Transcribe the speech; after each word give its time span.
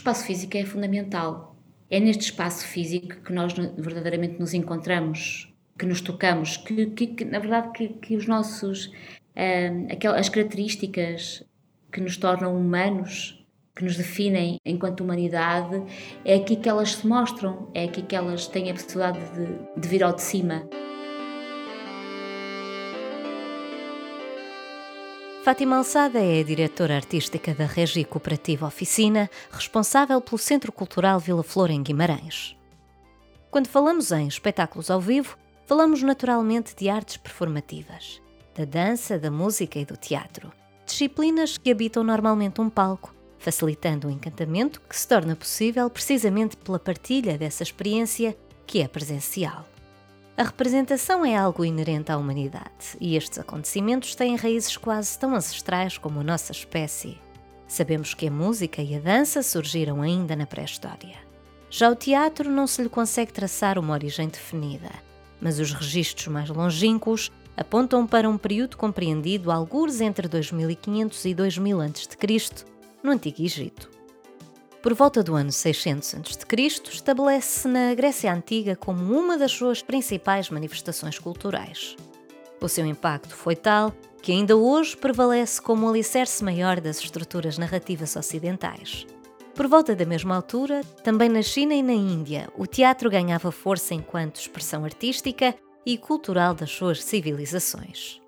espaço 0.00 0.24
físico 0.24 0.56
é 0.56 0.64
fundamental. 0.64 1.56
É 1.90 2.00
neste 2.00 2.24
espaço 2.24 2.66
físico 2.66 3.16
que 3.22 3.32
nós 3.32 3.52
verdadeiramente 3.52 4.38
nos 4.38 4.54
encontramos, 4.54 5.52
que 5.78 5.86
nos 5.86 6.00
tocamos, 6.00 6.56
que, 6.56 6.86
que, 6.86 7.06
que 7.08 7.24
na 7.24 7.38
verdade 7.38 7.70
que, 7.72 7.88
que 7.88 8.16
os 8.16 8.26
nossos, 8.26 8.86
uh, 8.86 9.92
aquelas, 9.92 10.20
as 10.20 10.28
características 10.28 11.44
que 11.90 12.00
nos 12.00 12.16
tornam 12.16 12.56
humanos 12.56 13.36
que 13.74 13.84
nos 13.84 13.96
definem 13.96 14.58
enquanto 14.64 15.00
humanidade, 15.00 15.82
é 16.24 16.34
aqui 16.34 16.56
que 16.56 16.68
elas 16.68 16.96
se 16.96 17.06
mostram, 17.06 17.70
é 17.72 17.84
aqui 17.84 18.02
que 18.02 18.14
elas 18.14 18.46
têm 18.46 18.70
a 18.70 18.74
possibilidade 18.74 19.18
de, 19.34 19.80
de 19.80 19.88
vir 19.88 20.04
ao 20.04 20.12
de 20.12 20.20
cima. 20.20 20.68
Fátima 25.42 25.76
Alçada 25.76 26.18
é 26.18 26.40
a 26.40 26.44
diretora 26.44 26.96
artística 26.96 27.54
da 27.54 27.64
Regi 27.64 28.04
Cooperativa 28.04 28.66
Oficina, 28.66 29.30
responsável 29.50 30.20
pelo 30.20 30.36
Centro 30.36 30.70
Cultural 30.70 31.18
Vila 31.18 31.42
Flor 31.42 31.70
em 31.70 31.82
Guimarães. 31.82 32.54
Quando 33.50 33.66
falamos 33.66 34.12
em 34.12 34.28
espetáculos 34.28 34.90
ao 34.90 35.00
vivo, 35.00 35.38
falamos 35.66 36.02
naturalmente 36.02 36.76
de 36.76 36.90
artes 36.90 37.16
performativas, 37.16 38.20
da 38.54 38.66
dança, 38.66 39.18
da 39.18 39.30
música 39.30 39.78
e 39.78 39.84
do 39.86 39.96
teatro. 39.96 40.52
Disciplinas 40.84 41.56
que 41.56 41.70
habitam 41.70 42.04
normalmente 42.04 42.60
um 42.60 42.68
palco 42.68 43.14
facilitando 43.40 44.06
o 44.06 44.10
encantamento 44.10 44.82
que 44.82 44.96
se 44.96 45.08
torna 45.08 45.34
possível 45.34 45.88
precisamente 45.88 46.58
pela 46.58 46.78
partilha 46.78 47.38
dessa 47.38 47.62
experiência 47.62 48.36
que 48.66 48.82
é 48.82 48.86
presencial. 48.86 49.66
A 50.40 50.42
representação 50.42 51.22
é 51.22 51.36
algo 51.36 51.66
inerente 51.66 52.10
à 52.10 52.16
humanidade 52.16 52.96
e 52.98 53.14
estes 53.14 53.38
acontecimentos 53.38 54.14
têm 54.14 54.36
raízes 54.36 54.74
quase 54.74 55.18
tão 55.18 55.34
ancestrais 55.34 55.98
como 55.98 56.20
a 56.20 56.24
nossa 56.24 56.50
espécie. 56.50 57.18
Sabemos 57.68 58.14
que 58.14 58.26
a 58.26 58.30
música 58.30 58.80
e 58.80 58.96
a 58.96 58.98
dança 58.98 59.42
surgiram 59.42 60.00
ainda 60.00 60.34
na 60.34 60.46
pré-história. 60.46 61.18
Já 61.68 61.90
o 61.90 61.94
teatro 61.94 62.50
não 62.50 62.66
se 62.66 62.80
lhe 62.82 62.88
consegue 62.88 63.34
traçar 63.34 63.78
uma 63.78 63.92
origem 63.92 64.28
definida, 64.28 64.88
mas 65.42 65.60
os 65.60 65.74
registros 65.74 66.28
mais 66.28 66.48
longínquos 66.48 67.30
apontam 67.54 68.06
para 68.06 68.26
um 68.26 68.38
período 68.38 68.78
compreendido 68.78 69.52
algures 69.52 70.00
entre 70.00 70.26
2500 70.26 71.22
e 71.26 71.34
2000 71.34 71.80
a.C., 71.82 72.64
no 73.02 73.12
Antigo 73.12 73.42
Egito. 73.42 73.90
Por 74.82 74.94
volta 74.94 75.22
do 75.22 75.34
ano 75.34 75.52
600 75.52 76.14
a.C., 76.14 76.90
estabelece-se 76.90 77.68
na 77.68 77.94
Grécia 77.94 78.32
Antiga 78.32 78.74
como 78.74 79.14
uma 79.14 79.36
das 79.36 79.52
suas 79.52 79.82
principais 79.82 80.48
manifestações 80.48 81.18
culturais. 81.18 81.96
O 82.58 82.66
seu 82.68 82.86
impacto 82.86 83.34
foi 83.34 83.54
tal 83.54 83.92
que 84.22 84.32
ainda 84.32 84.56
hoje 84.56 84.96
prevalece 84.96 85.60
como 85.60 85.86
o 85.86 85.90
alicerce 85.90 86.42
maior 86.42 86.80
das 86.80 86.98
estruturas 86.98 87.58
narrativas 87.58 88.16
ocidentais. 88.16 89.06
Por 89.54 89.66
volta 89.66 89.94
da 89.94 90.06
mesma 90.06 90.34
altura, 90.34 90.82
também 91.04 91.28
na 91.28 91.42
China 91.42 91.74
e 91.74 91.82
na 91.82 91.92
Índia, 91.92 92.48
o 92.56 92.66
teatro 92.66 93.10
ganhava 93.10 93.52
força 93.52 93.92
enquanto 93.92 94.40
expressão 94.40 94.84
artística 94.84 95.54
e 95.84 95.98
cultural 95.98 96.54
das 96.54 96.70
suas 96.70 97.04
civilizações. 97.04 98.18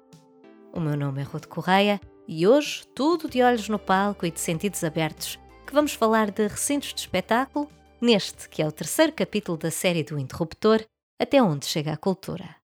O 0.70 0.80
meu 0.80 0.98
nome 0.98 1.22
é 1.22 1.24
Ruth 1.24 1.46
Correia 1.46 1.98
e 2.28 2.46
hoje, 2.46 2.82
tudo 2.94 3.28
de 3.28 3.42
olhos 3.42 3.70
no 3.70 3.78
palco 3.78 4.26
e 4.26 4.30
de 4.30 4.40
sentidos 4.40 4.84
abertos, 4.84 5.38
que 5.72 5.76
vamos 5.76 5.94
falar 5.94 6.30
de 6.30 6.46
recintos 6.46 6.92
de 6.92 7.00
espetáculo, 7.00 7.66
neste 7.98 8.46
que 8.50 8.60
é 8.60 8.66
o 8.66 8.70
terceiro 8.70 9.10
capítulo 9.10 9.56
da 9.56 9.70
série 9.70 10.04
do 10.04 10.18
Interruptor, 10.18 10.84
até 11.18 11.42
onde 11.42 11.64
chega 11.64 11.94
a 11.94 11.96
cultura. 11.96 12.56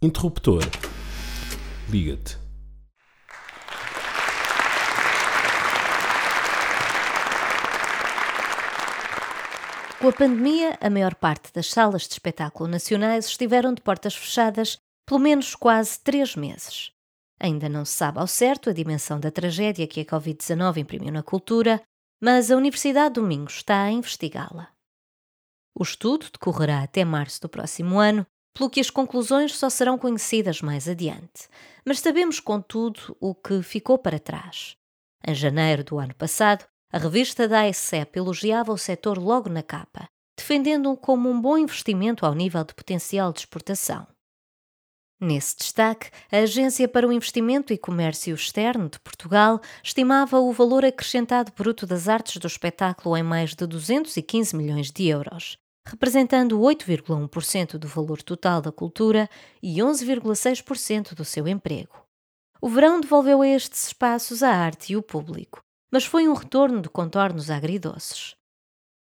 Interruptor. 0.00 0.62
Liga-te. 1.90 2.38
Com 10.00 10.08
a 10.08 10.12
pandemia, 10.12 10.78
a 10.80 10.88
maior 10.88 11.16
parte 11.16 11.52
das 11.52 11.66
salas 11.66 12.02
de 12.02 12.12
espetáculo 12.12 12.68
nacionais 12.68 13.26
estiveram 13.26 13.74
de 13.74 13.82
portas 13.82 14.14
fechadas 14.14 14.78
pelo 15.04 15.18
menos 15.18 15.56
quase 15.56 15.98
três 15.98 16.36
meses. 16.36 16.92
Ainda 17.40 17.68
não 17.68 17.84
se 17.84 17.94
sabe 17.94 18.20
ao 18.20 18.28
certo 18.28 18.70
a 18.70 18.72
dimensão 18.72 19.18
da 19.18 19.32
tragédia 19.32 19.88
que 19.88 20.02
a 20.02 20.04
Covid-19 20.04 20.76
imprimiu 20.76 21.12
na 21.12 21.24
cultura, 21.24 21.82
mas 22.20 22.50
a 22.50 22.56
Universidade 22.56 23.14
do 23.14 23.22
Minho 23.22 23.46
está 23.46 23.82
a 23.82 23.90
investigá-la. 23.90 24.68
O 25.78 25.82
estudo 25.82 26.26
decorrerá 26.32 26.82
até 26.82 27.04
março 27.04 27.40
do 27.40 27.48
próximo 27.48 27.98
ano, 27.98 28.26
pelo 28.54 28.70
que 28.70 28.80
as 28.80 28.88
conclusões 28.88 29.54
só 29.54 29.68
serão 29.68 29.98
conhecidas 29.98 30.62
mais 30.62 30.88
adiante. 30.88 31.48
Mas 31.84 32.00
sabemos, 32.00 32.40
contudo, 32.40 33.14
o 33.20 33.34
que 33.34 33.62
ficou 33.62 33.98
para 33.98 34.18
trás. 34.18 34.76
Em 35.26 35.34
janeiro 35.34 35.84
do 35.84 35.98
ano 35.98 36.14
passado, 36.14 36.64
a 36.90 36.98
revista 36.98 37.46
da 37.46 37.60
AECEP 37.60 38.18
elogiava 38.18 38.72
o 38.72 38.78
setor 38.78 39.18
logo 39.18 39.50
na 39.50 39.62
capa, 39.62 40.08
defendendo-o 40.38 40.96
como 40.96 41.28
um 41.28 41.38
bom 41.38 41.58
investimento 41.58 42.24
ao 42.24 42.34
nível 42.34 42.64
de 42.64 42.74
potencial 42.74 43.32
de 43.32 43.40
exportação. 43.40 44.06
Nesse 45.18 45.56
destaque, 45.56 46.10
a 46.30 46.38
Agência 46.40 46.86
para 46.86 47.08
o 47.08 47.12
Investimento 47.12 47.72
e 47.72 47.78
Comércio 47.78 48.34
Externo 48.34 48.90
de 48.90 49.00
Portugal 49.00 49.58
estimava 49.82 50.38
o 50.38 50.52
valor 50.52 50.84
acrescentado 50.84 51.52
bruto 51.56 51.86
das 51.86 52.06
artes 52.06 52.36
do 52.36 52.46
espetáculo 52.46 53.16
em 53.16 53.22
mais 53.22 53.54
de 53.54 53.66
215 53.66 54.54
milhões 54.54 54.90
de 54.90 55.06
euros, 55.06 55.56
representando 55.88 56.60
8,1% 56.60 57.78
do 57.78 57.88
valor 57.88 58.22
total 58.22 58.60
da 58.60 58.70
cultura 58.70 59.26
e 59.62 59.76
11,6% 59.76 61.14
do 61.14 61.24
seu 61.24 61.48
emprego. 61.48 62.04
O 62.60 62.68
verão 62.68 63.00
devolveu 63.00 63.40
a 63.40 63.48
estes 63.48 63.86
espaços 63.86 64.42
a 64.42 64.50
arte 64.50 64.92
e 64.92 64.96
o 64.98 65.02
público, 65.02 65.62
mas 65.90 66.04
foi 66.04 66.28
um 66.28 66.34
retorno 66.34 66.82
de 66.82 66.90
contornos 66.90 67.48
agridoces. 67.48 68.34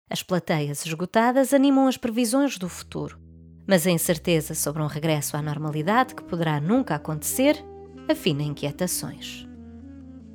As 0.09 0.23
plateias 0.23 0.85
esgotadas 0.85 1.53
animam 1.53 1.87
as 1.87 1.97
previsões 1.97 2.57
do 2.57 2.69
futuro 2.69 3.25
mas 3.67 3.85
a 3.87 3.91
incerteza 3.91 4.53
sobre 4.53 4.81
um 4.81 4.87
regresso 4.87 5.35
à 5.35 5.41
normalidade 5.41 6.15
que 6.15 6.23
poderá 6.23 6.59
nunca 6.59 6.95
acontecer 6.95 7.63
afina 8.09 8.43
inquietações. 8.43 9.47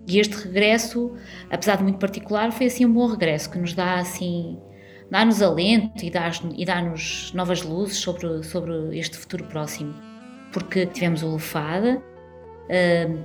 E 0.08 0.18
este 0.18 0.34
regresso, 0.36 1.14
apesar 1.50 1.76
de 1.76 1.84
muito 1.84 1.98
particular, 1.98 2.50
foi 2.52 2.66
assim 2.66 2.84
um 2.84 2.92
bom 2.92 3.06
regresso 3.06 3.50
que 3.50 3.58
nos 3.58 3.74
dá 3.74 3.94
assim 3.94 4.58
dá-nos 5.10 5.42
alento 5.42 6.04
e 6.04 6.64
dá-nos 6.64 7.32
novas 7.34 7.62
luzes 7.62 7.98
sobre, 7.98 8.42
sobre 8.44 8.96
este 8.98 9.18
futuro 9.18 9.44
próximo. 9.44 9.92
Porque 10.52 10.86
tivemos 10.86 11.22
o 11.22 11.28
Lufada, 11.28 12.00
hum, 13.08 13.24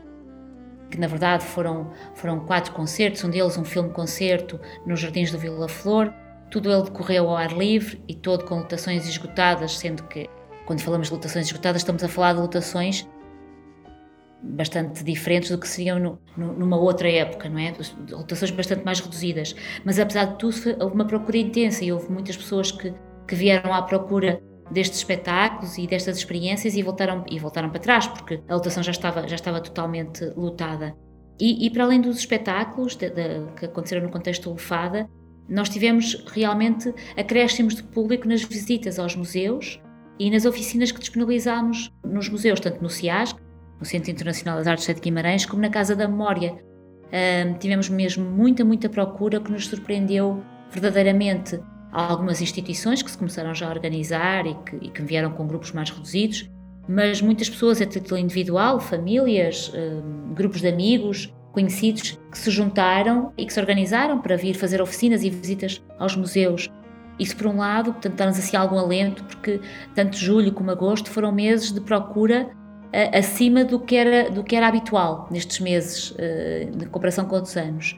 que 0.90 1.00
na 1.00 1.08
verdade 1.08 1.44
foram, 1.44 1.92
foram 2.16 2.40
quatro 2.42 2.74
concertos, 2.74 3.24
um 3.24 3.30
deles 3.30 3.58
um 3.58 3.64
filme-concerto 3.64 4.60
nos 4.86 5.00
Jardins 5.00 5.32
do 5.32 5.38
Vila 5.38 5.68
Flor, 5.68 6.12
tudo 6.50 6.72
ele 6.72 6.84
decorreu 6.84 7.30
ao 7.30 7.38
ar 7.38 7.52
livre 7.52 8.02
e 8.08 8.14
todo 8.14 8.46
com 8.46 8.60
lotações 8.60 9.08
esgotadas, 9.08 9.78
sendo 9.78 10.04
que, 10.04 10.30
quando 10.66 10.82
falamos 10.82 11.08
de 11.08 11.14
lotações 11.14 11.48
esgotadas, 11.48 11.82
estamos 11.82 12.04
a 12.04 12.08
falar 12.08 12.34
de 12.34 12.40
lotações 12.40 13.08
bastante 14.42 15.04
diferentes 15.04 15.50
do 15.50 15.58
que 15.58 15.68
seriam 15.68 16.00
no, 16.00 16.20
no, 16.38 16.54
numa 16.54 16.78
outra 16.78 17.10
época, 17.10 17.50
não 17.50 17.60
é? 17.60 17.74
Lotações 18.12 18.52
bastante 18.52 18.84
mais 18.86 19.00
reduzidas. 19.00 19.56
Mas 19.84 20.00
apesar 20.00 20.26
de 20.26 20.38
tudo, 20.38 20.56
houve 20.80 20.96
uma 20.96 21.06
procura 21.06 21.38
intensa 21.38 21.84
e 21.84 21.92
houve 21.92 22.12
muitas 22.12 22.38
pessoas 22.38 22.72
que, 22.72 22.94
que 23.28 23.36
vieram 23.36 23.74
à 23.74 23.82
procura 23.82 24.40
destes 24.72 25.00
espetáculos 25.00 25.78
e 25.78 25.88
destas 25.88 26.18
experiências 26.18 26.76
e 26.76 26.82
voltaram, 26.82 27.24
e 27.30 27.40
voltaram 27.40 27.70
para 27.70 27.80
trás, 27.80 28.08
porque 28.08 28.42
a 28.48 28.56
lotação 28.56 28.82
já 28.82 28.92
estava, 28.92 29.28
já 29.28 29.36
estava 29.36 29.62
totalmente 29.62 30.26
lotada. 30.36 30.96
E, 31.40 31.66
e 31.66 31.70
para 31.70 31.84
além 31.84 32.02
dos 32.02 32.18
espetáculos 32.18 32.96
de, 32.96 33.10
de, 33.10 33.52
que 33.58 33.66
aconteceram 33.66 34.04
no 34.04 34.12
contexto 34.12 34.50
Lufada, 34.50 35.08
nós 35.48 35.70
tivemos 35.70 36.24
realmente 36.28 36.94
acréscimos 37.16 37.76
de 37.76 37.84
público 37.84 38.28
nas 38.28 38.44
visitas 38.44 38.98
aos 38.98 39.16
museus 39.16 39.80
e 40.20 40.30
nas 40.32 40.46
oficinas 40.46 40.92
que 40.92 41.00
disponibilizámos 41.00 41.92
nos 42.04 42.30
museus, 42.30 42.60
tanto 42.60 42.82
no 42.82 42.90
CIASC, 42.90 43.38
no 43.80 43.86
Centro 43.86 44.12
Internacional 44.12 44.58
das 44.58 44.68
Artes 44.68 44.88
de 44.88 45.02
Guimarães, 45.02 45.46
como 45.46 45.62
na 45.62 45.70
Casa 45.70 45.96
da 45.96 46.08
Memória. 46.08 46.54
Uh, 46.54 47.58
tivemos 47.60 47.90
mesmo 47.90 48.26
muita, 48.26 48.64
muita 48.64 48.90
procura 48.90 49.40
que 49.40 49.52
nos 49.52 49.68
surpreendeu 49.68 50.42
verdadeiramente. 50.72 51.60
Há 51.92 52.08
algumas 52.08 52.42
instituições 52.42 53.02
que 53.02 53.12
se 53.12 53.18
começaram 53.18 53.54
já 53.54 53.68
a 53.68 53.70
organizar 53.70 54.46
e 54.48 54.56
que, 54.56 54.76
e 54.78 54.90
que 54.90 55.02
vieram 55.02 55.32
com 55.32 55.48
grupos 55.48 55.72
mais 55.72 55.90
reduzidos, 55.90 56.50
mas 56.88 57.22
muitas 57.22 57.50
pessoas 57.50 57.82
a 57.82 57.86
título 57.86 58.20
individual, 58.20 58.80
famílias, 58.80 59.70
uh, 59.70 60.34
grupos 60.34 60.62
de 60.62 60.68
amigos, 60.68 61.34
conhecidos 61.56 62.20
que 62.30 62.38
se 62.38 62.52
juntaram 62.52 63.32
e 63.38 63.46
que 63.46 63.54
se 63.54 63.60
organizaram 63.60 64.20
para 64.20 64.36
vir 64.36 64.54
fazer 64.56 64.82
oficinas 64.82 65.24
e 65.24 65.30
visitas 65.30 65.82
aos 65.98 66.16
museus. 66.16 66.70
Isso, 67.18 67.36
por 67.38 67.48
um 67.48 67.58
lado, 67.58 67.94
portanto, 67.94 68.16
dá-nos 68.16 68.38
assim 68.38 68.58
algum 68.58 68.78
alento, 68.78 69.24
porque 69.24 69.62
tanto 69.96 70.18
julho 70.18 70.52
como 70.52 70.70
agosto 70.70 71.10
foram 71.10 71.32
meses 71.32 71.72
de 71.72 71.80
procura 71.80 72.44
uh, 72.48 73.18
acima 73.18 73.64
do 73.64 73.80
que, 73.80 73.96
era, 73.96 74.30
do 74.30 74.44
que 74.44 74.54
era 74.54 74.68
habitual 74.68 75.30
nestes 75.32 75.62
meses, 75.62 76.12
uh, 76.12 76.90
comparação 76.92 77.26
com 77.26 77.36
outros 77.36 77.56
anos. 77.56 77.98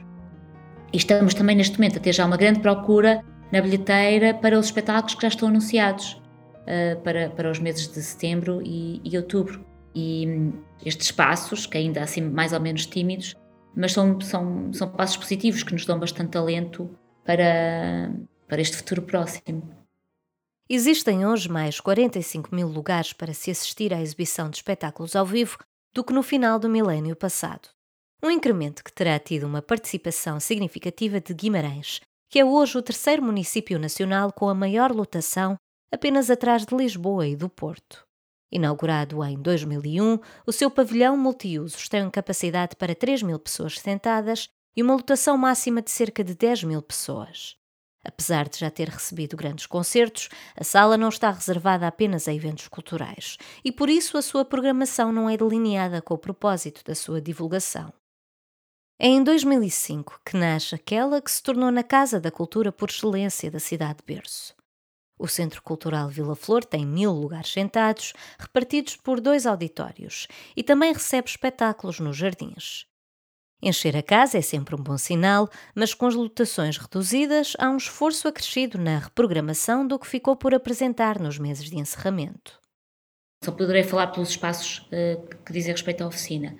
E 0.92 0.96
estamos 0.96 1.34
também 1.34 1.56
neste 1.56 1.76
momento 1.76 1.98
a 1.98 2.00
ter 2.00 2.12
já 2.12 2.24
uma 2.24 2.36
grande 2.36 2.60
procura 2.60 3.24
na 3.50 3.60
bilheteira 3.60 4.32
para 4.34 4.56
os 4.56 4.66
espetáculos 4.66 5.16
que 5.16 5.22
já 5.22 5.28
estão 5.28 5.48
anunciados 5.48 6.22
uh, 6.62 7.00
para, 7.00 7.28
para 7.30 7.50
os 7.50 7.58
meses 7.58 7.88
de 7.88 8.00
setembro 8.00 8.62
e, 8.64 9.00
e 9.04 9.16
outubro. 9.16 9.66
E 9.96 10.28
hum, 10.28 10.52
estes 10.86 11.10
passos, 11.10 11.66
que 11.66 11.76
ainda 11.76 12.02
assim 12.02 12.20
mais 12.20 12.52
ou 12.52 12.60
menos 12.60 12.86
tímidos, 12.86 13.34
mas 13.78 13.92
são, 13.92 14.20
são, 14.20 14.72
são 14.72 14.90
passos 14.90 15.16
positivos 15.16 15.62
que 15.62 15.72
nos 15.72 15.86
dão 15.86 16.00
bastante 16.00 16.30
talento 16.30 16.90
para, 17.24 18.12
para 18.48 18.60
este 18.60 18.76
futuro 18.76 19.02
próximo. 19.02 19.72
Existem 20.68 21.24
hoje 21.24 21.48
mais 21.48 21.78
45 21.78 22.52
mil 22.52 22.66
lugares 22.66 23.12
para 23.12 23.32
se 23.32 23.52
assistir 23.52 23.94
à 23.94 24.02
exibição 24.02 24.50
de 24.50 24.56
espetáculos 24.56 25.14
ao 25.14 25.24
vivo 25.24 25.58
do 25.94 26.02
que 26.02 26.12
no 26.12 26.24
final 26.24 26.58
do 26.58 26.68
milénio 26.68 27.14
passado. 27.14 27.68
Um 28.20 28.32
incremento 28.32 28.82
que 28.82 28.92
terá 28.92 29.16
tido 29.16 29.44
uma 29.44 29.62
participação 29.62 30.40
significativa 30.40 31.20
de 31.20 31.32
Guimarães, 31.32 32.00
que 32.28 32.40
é 32.40 32.44
hoje 32.44 32.76
o 32.76 32.82
terceiro 32.82 33.22
município 33.22 33.78
nacional 33.78 34.32
com 34.32 34.48
a 34.48 34.54
maior 34.54 34.90
lotação, 34.90 35.56
apenas 35.94 36.30
atrás 36.30 36.66
de 36.66 36.74
Lisboa 36.74 37.28
e 37.28 37.36
do 37.36 37.48
Porto. 37.48 38.07
Inaugurado 38.50 39.22
em 39.24 39.40
2001, 39.40 40.18
o 40.46 40.52
seu 40.52 40.70
pavilhão 40.70 41.16
multiusos 41.16 41.88
tem 41.88 42.08
capacidade 42.10 42.76
para 42.76 42.94
3 42.94 43.22
mil 43.22 43.38
pessoas 43.38 43.78
sentadas 43.78 44.48
e 44.74 44.82
uma 44.82 44.94
lotação 44.94 45.36
máxima 45.36 45.82
de 45.82 45.90
cerca 45.90 46.24
de 46.24 46.34
10 46.34 46.64
mil 46.64 46.80
pessoas. 46.80 47.56
Apesar 48.02 48.48
de 48.48 48.58
já 48.58 48.70
ter 48.70 48.88
recebido 48.88 49.36
grandes 49.36 49.66
concertos, 49.66 50.30
a 50.56 50.64
sala 50.64 50.96
não 50.96 51.10
está 51.10 51.30
reservada 51.30 51.86
apenas 51.86 52.26
a 52.26 52.32
eventos 52.32 52.68
culturais 52.68 53.36
e 53.62 53.70
por 53.70 53.90
isso 53.90 54.16
a 54.16 54.22
sua 54.22 54.44
programação 54.44 55.12
não 55.12 55.28
é 55.28 55.36
delineada 55.36 56.00
com 56.00 56.14
o 56.14 56.18
propósito 56.18 56.82
da 56.84 56.94
sua 56.94 57.20
divulgação. 57.20 57.92
É 58.98 59.08
em 59.08 59.22
2005 59.22 60.22
que 60.24 60.36
nasce 60.36 60.74
aquela 60.74 61.20
que 61.20 61.30
se 61.30 61.42
tornou 61.42 61.70
na 61.70 61.82
Casa 61.82 62.18
da 62.18 62.30
Cultura 62.30 62.72
por 62.72 62.88
excelência 62.88 63.50
da 63.50 63.60
cidade 63.60 63.98
de 63.98 64.04
Berço. 64.14 64.57
O 65.18 65.26
Centro 65.26 65.62
Cultural 65.62 66.08
Vila 66.08 66.36
Flor 66.36 66.64
tem 66.64 66.86
mil 66.86 67.12
lugares 67.12 67.52
sentados, 67.52 68.12
repartidos 68.38 68.96
por 68.96 69.20
dois 69.20 69.46
auditórios, 69.46 70.28
e 70.56 70.62
também 70.62 70.92
recebe 70.92 71.28
espetáculos 71.28 71.98
nos 71.98 72.16
jardins. 72.16 72.86
Encher 73.60 73.96
a 73.96 74.02
casa 74.02 74.38
é 74.38 74.40
sempre 74.40 74.76
um 74.76 74.82
bom 74.82 74.96
sinal, 74.96 75.48
mas 75.74 75.92
com 75.92 76.06
as 76.06 76.14
lotações 76.14 76.76
reduzidas, 76.76 77.54
há 77.58 77.68
um 77.68 77.76
esforço 77.76 78.28
acrescido 78.28 78.78
na 78.78 78.98
reprogramação 78.98 79.84
do 79.84 79.98
que 79.98 80.06
ficou 80.06 80.36
por 80.36 80.54
apresentar 80.54 81.18
nos 81.18 81.38
meses 81.38 81.68
de 81.68 81.76
encerramento. 81.76 82.60
Só 83.44 83.50
poderei 83.50 83.82
falar 83.82 84.08
pelos 84.08 84.30
espaços 84.30 84.86
uh, 84.86 85.44
que 85.44 85.52
dizem 85.52 85.72
respeito 85.72 86.02
à 86.02 86.06
oficina. 86.06 86.56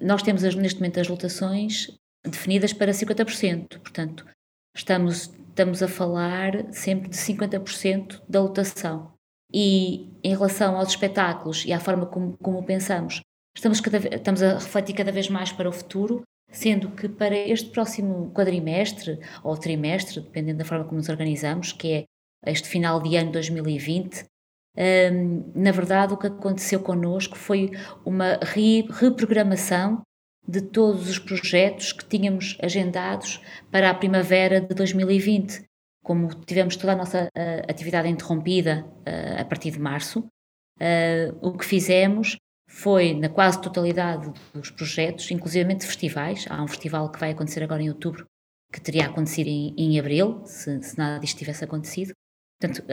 Nós 0.00 0.22
temos 0.22 0.42
neste 0.42 0.78
momento 0.78 1.00
as 1.00 1.08
lotações 1.08 1.88
definidas 2.24 2.72
para 2.72 2.92
50%, 2.92 3.80
portanto, 3.80 4.26
estamos, 4.74 5.32
estamos 5.56 5.82
a 5.82 5.88
falar 5.88 6.70
sempre 6.70 7.08
de 7.08 7.16
50% 7.16 8.22
da 8.28 8.42
lotação. 8.42 9.14
E 9.50 10.12
em 10.22 10.34
relação 10.34 10.76
aos 10.76 10.90
espetáculos 10.90 11.64
e 11.64 11.72
à 11.72 11.80
forma 11.80 12.04
como, 12.04 12.36
como 12.36 12.62
pensamos, 12.62 13.22
estamos, 13.56 13.80
cada, 13.80 13.96
estamos 14.14 14.42
a 14.42 14.54
refletir 14.54 14.94
cada 14.94 15.10
vez 15.10 15.30
mais 15.30 15.50
para 15.50 15.68
o 15.68 15.72
futuro 15.72 16.22
sendo 16.50 16.90
que 16.90 17.08
para 17.08 17.36
este 17.36 17.70
próximo 17.70 18.30
quadrimestre 18.32 19.18
ou 19.42 19.56
trimestre, 19.56 20.20
dependendo 20.20 20.58
da 20.58 20.64
forma 20.64 20.84
como 20.84 20.98
nos 20.98 21.08
organizamos, 21.08 21.72
que 21.72 21.92
é 21.92 22.04
este 22.46 22.68
final 22.68 23.02
de 23.02 23.16
ano 23.16 23.32
2020, 23.32 24.24
um, 25.12 25.52
na 25.54 25.72
verdade 25.72 26.14
o 26.14 26.16
que 26.16 26.28
aconteceu 26.28 26.80
connosco 26.80 27.36
foi 27.36 27.70
uma 28.04 28.38
re 28.42 28.82
reprogramação 28.90 30.02
de 30.46 30.60
todos 30.60 31.08
os 31.08 31.18
projetos 31.18 31.92
que 31.92 32.04
tínhamos 32.04 32.56
agendados 32.62 33.40
para 33.70 33.90
a 33.90 33.94
primavera 33.94 34.60
de 34.60 34.74
2020. 34.74 35.64
Como 36.04 36.28
tivemos 36.44 36.76
toda 36.76 36.92
a 36.92 36.96
nossa 36.96 37.24
uh, 37.24 37.70
atividade 37.70 38.08
interrompida 38.08 38.86
uh, 38.86 39.40
a 39.40 39.44
partir 39.44 39.72
de 39.72 39.80
março, 39.80 40.20
uh, 40.20 41.38
o 41.40 41.56
que 41.56 41.64
fizemos 41.64 42.36
foi 42.68 43.12
na 43.14 43.28
quase 43.28 43.60
totalidade 43.60 44.32
dos 44.54 44.70
projetos, 44.70 45.30
inclusive 45.30 45.68
festivais. 45.80 46.46
Há 46.48 46.62
um 46.62 46.68
festival 46.68 47.10
que 47.10 47.18
vai 47.18 47.32
acontecer 47.32 47.62
agora 47.62 47.82
em 47.82 47.88
outubro, 47.88 48.24
que 48.72 48.80
teria 48.80 49.06
acontecido 49.06 49.48
em, 49.48 49.74
em 49.76 49.98
abril, 49.98 50.42
se, 50.44 50.80
se, 50.82 50.98
nada 50.98 51.18
disto 51.18 51.38
tivesse 51.38 51.64
acontecido. 51.64 52.12
Portanto, 52.60 52.84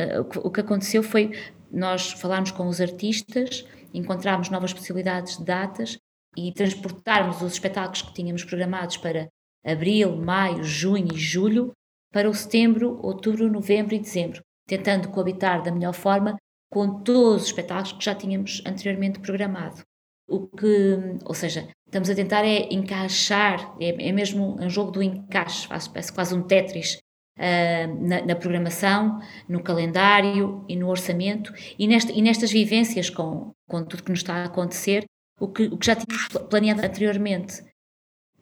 o, 0.43 0.51
que, 0.51 0.59
aconteceu 0.59 1.01
foi 1.01 1.31
nós 1.71 2.11
falarmos 2.11 2.51
com 2.51 2.67
os 2.67 2.81
artistas, 2.81 3.65
encontrarmos 3.93 4.49
novas 4.49 4.73
possibilidades 4.73 5.37
de 5.37 5.45
datas 5.45 5.97
e 6.35 6.53
transportarmos 6.53 7.41
os 7.41 7.53
espetáculos 7.53 8.01
que 8.01 8.13
tínhamos 8.13 8.43
programados 8.43 8.97
para 8.97 9.27
abril, 9.65 10.15
maio, 10.15 10.63
junho 10.63 11.13
e 11.13 11.17
julho 11.17 11.71
para 12.11 12.29
o 12.29 12.33
setembro, 12.33 12.99
outubro, 13.01 13.51
novembro 13.51 13.95
e 13.95 13.99
dezembro, 13.99 14.41
tentando 14.67 15.09
coabitar 15.09 15.63
da 15.63 15.71
melhor 15.71 15.93
forma 15.93 16.37
com 16.71 17.01
todos 17.03 17.43
os 17.43 17.47
espetáculos 17.47 17.93
que 17.93 18.05
já 18.05 18.15
tínhamos 18.15 18.61
anteriormente 18.65 19.19
programado. 19.19 19.83
O 20.27 20.47
que, 20.47 20.97
ou 21.25 21.33
seja, 21.33 21.67
estamos 21.85 22.09
a 22.09 22.15
tentar 22.15 22.45
é 22.45 22.67
encaixar, 22.73 23.75
é, 23.79 24.09
é 24.09 24.11
mesmo 24.11 24.57
um 24.59 24.69
jogo 24.69 24.91
do 24.91 25.03
encaixe, 25.03 25.67
parece 25.67 26.11
quase 26.13 26.33
um 26.33 26.41
Tetris 26.41 26.97
uh, 27.37 28.07
na, 28.07 28.25
na, 28.25 28.35
programação, 28.35 29.19
no 29.47 29.61
calendário 29.61 30.65
e 30.67 30.75
no 30.75 30.87
orçamento 30.87 31.53
e, 31.77 31.85
e 31.85 32.21
nestas 32.21 32.51
vivências 32.51 33.09
com, 33.09 33.51
com 33.67 33.83
tudo 33.83 34.03
que 34.03 34.11
nos 34.11 34.19
está 34.19 34.37
a 34.37 34.45
acontecer, 34.45 35.05
o 35.43 35.47
que, 35.49 35.63
o 35.63 35.77
que 35.77 35.85
já 35.85 35.95
tínhamos 35.95 36.27
planeado 36.49 36.81
anteriormente. 36.81 37.61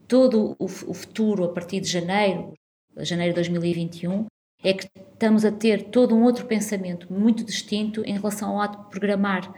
Todo 0.08 0.56
o, 0.60 0.66
o 0.66 0.94
futuro, 0.94 1.44
a 1.46 1.50
partir 1.50 1.80
de 1.80 1.90
janeiro, 1.90 2.54
janeiro 3.00 3.34
de 3.34 3.36
2021, 3.36 4.28
é 4.64 4.74
que 4.74 4.88
estamos 5.14 5.44
a 5.44 5.52
ter 5.52 5.90
todo 5.90 6.14
um 6.14 6.24
outro 6.24 6.46
pensamento 6.46 7.12
muito 7.12 7.44
distinto 7.44 8.04
em 8.06 8.14
relação 8.14 8.52
ao 8.52 8.62
ato 8.62 8.84
de 8.84 8.90
programar, 8.92 9.52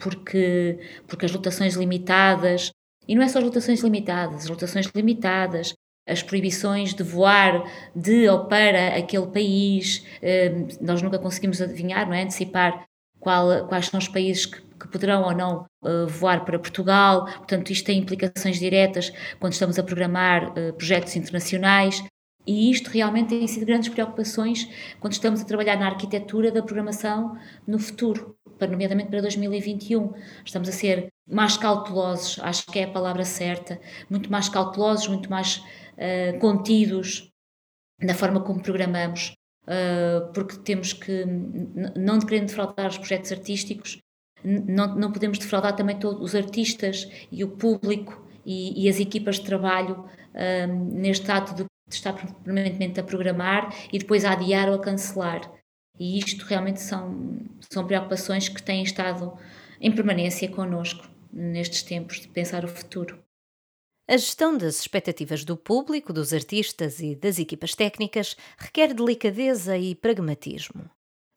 porque, 0.00 0.80
porque 1.06 1.26
as 1.26 1.32
lotações 1.32 1.74
limitadas, 1.74 2.72
e 3.06 3.14
não 3.14 3.22
é 3.22 3.28
só 3.28 3.38
as 3.38 3.44
lotações 3.44 3.80
limitadas, 3.82 4.42
as 4.42 4.48
lotações 4.48 4.86
limitadas, 4.92 5.74
as 6.08 6.24
proibições 6.24 6.92
de 6.92 7.04
voar 7.04 7.70
de 7.94 8.28
ou 8.28 8.46
para 8.46 8.96
aquele 8.96 9.28
país, 9.28 10.04
eh, 10.20 10.66
nós 10.80 11.00
nunca 11.02 11.20
conseguimos 11.20 11.62
adivinhar, 11.62 12.06
não 12.06 12.14
é? 12.14 12.22
Antecipar 12.22 12.84
qual, 13.20 13.68
quais 13.68 13.86
são 13.86 13.98
os 13.98 14.08
países 14.08 14.46
que, 14.46 14.60
que 14.80 14.88
poderão 14.88 15.22
ou 15.22 15.34
não 15.34 15.66
uh, 15.82 16.06
voar 16.08 16.44
para 16.44 16.58
Portugal, 16.58 17.26
portanto, 17.26 17.70
isto 17.70 17.84
tem 17.84 17.98
implicações 17.98 18.58
diretas 18.58 19.12
quando 19.38 19.52
estamos 19.52 19.78
a 19.78 19.82
programar 19.82 20.50
uh, 20.50 20.72
projetos 20.72 21.14
internacionais. 21.14 22.02
E 22.46 22.70
isto 22.70 22.88
realmente 22.88 23.28
tem 23.28 23.46
sido 23.46 23.66
grandes 23.66 23.90
preocupações 23.90 24.66
quando 24.98 25.12
estamos 25.12 25.42
a 25.42 25.44
trabalhar 25.44 25.76
na 25.76 25.86
arquitetura 25.86 26.50
da 26.50 26.62
programação 26.62 27.36
no 27.66 27.78
futuro, 27.78 28.34
nomeadamente 28.58 29.10
para 29.10 29.20
2021. 29.20 30.14
Estamos 30.44 30.68
a 30.68 30.72
ser 30.72 31.08
mais 31.28 31.58
cautelosos, 31.58 32.40
acho 32.42 32.64
que 32.66 32.78
é 32.78 32.84
a 32.84 32.90
palavra 32.90 33.26
certa, 33.26 33.78
muito 34.08 34.32
mais 34.32 34.48
cautelosos, 34.48 35.06
muito 35.08 35.28
mais 35.30 35.58
uh, 35.58 36.38
contidos 36.40 37.28
na 38.00 38.14
forma 38.14 38.42
como 38.42 38.62
programamos, 38.62 39.34
porque 40.32 40.56
temos 40.60 40.94
que, 40.94 41.22
não 41.94 42.18
querendo 42.18 42.46
defraudar 42.46 42.88
os 42.88 42.96
projetos 42.96 43.30
artísticos, 43.30 44.00
não, 44.44 44.94
não 44.96 45.12
podemos 45.12 45.38
defraudar 45.38 45.74
também 45.76 45.98
todos 45.98 46.22
os 46.22 46.34
artistas 46.34 47.08
e 47.30 47.44
o 47.44 47.48
público 47.48 48.24
e, 48.44 48.84
e 48.84 48.88
as 48.88 48.98
equipas 48.98 49.36
de 49.36 49.44
trabalho 49.44 50.04
uh, 50.34 50.94
neste 50.94 51.30
ato 51.30 51.54
de 51.54 51.64
estar 51.90 52.12
permanentemente 52.12 53.00
a 53.00 53.04
programar 53.04 53.74
e 53.92 53.98
depois 53.98 54.24
a 54.24 54.32
adiar 54.32 54.68
ou 54.68 54.76
a 54.76 54.80
cancelar. 54.80 55.50
E 55.98 56.18
isto 56.18 56.44
realmente 56.46 56.80
são, 56.80 57.40
são 57.70 57.86
preocupações 57.86 58.48
que 58.48 58.62
têm 58.62 58.82
estado 58.82 59.36
em 59.80 59.92
permanência 59.92 60.48
connosco 60.48 61.08
nestes 61.32 61.82
tempos 61.82 62.20
de 62.20 62.28
pensar 62.28 62.64
o 62.64 62.68
futuro. 62.68 63.22
A 64.08 64.16
gestão 64.16 64.56
das 64.56 64.80
expectativas 64.80 65.44
do 65.44 65.56
público, 65.56 66.12
dos 66.12 66.32
artistas 66.32 67.00
e 67.00 67.14
das 67.14 67.38
equipas 67.38 67.74
técnicas 67.74 68.36
requer 68.58 68.92
delicadeza 68.92 69.78
e 69.78 69.94
pragmatismo. 69.94 70.90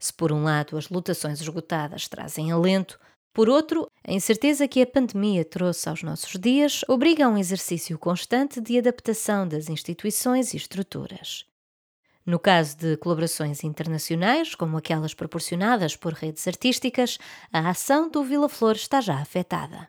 Se, 0.03 0.11
por 0.11 0.33
um 0.33 0.43
lado, 0.43 0.77
as 0.77 0.89
lotações 0.89 1.39
esgotadas 1.39 2.09
trazem 2.09 2.51
alento, 2.51 2.99
por 3.31 3.47
outro, 3.47 3.89
a 4.05 4.11
incerteza 4.11 4.67
que 4.67 4.81
a 4.81 4.85
pandemia 4.85 5.45
trouxe 5.45 5.87
aos 5.87 6.03
nossos 6.03 6.37
dias 6.37 6.81
obriga 6.89 7.25
a 7.25 7.29
um 7.29 7.37
exercício 7.37 7.97
constante 7.97 8.59
de 8.59 8.77
adaptação 8.77 9.47
das 9.47 9.69
instituições 9.69 10.53
e 10.53 10.57
estruturas. 10.57 11.45
No 12.25 12.37
caso 12.37 12.79
de 12.79 12.97
colaborações 12.97 13.63
internacionais, 13.63 14.53
como 14.55 14.75
aquelas 14.75 15.13
proporcionadas 15.13 15.95
por 15.95 16.11
redes 16.11 16.45
artísticas, 16.49 17.17
a 17.49 17.69
ação 17.69 18.09
do 18.09 18.25
Vila 18.25 18.49
Flor 18.49 18.75
está 18.75 18.99
já 18.99 19.15
afetada. 19.15 19.87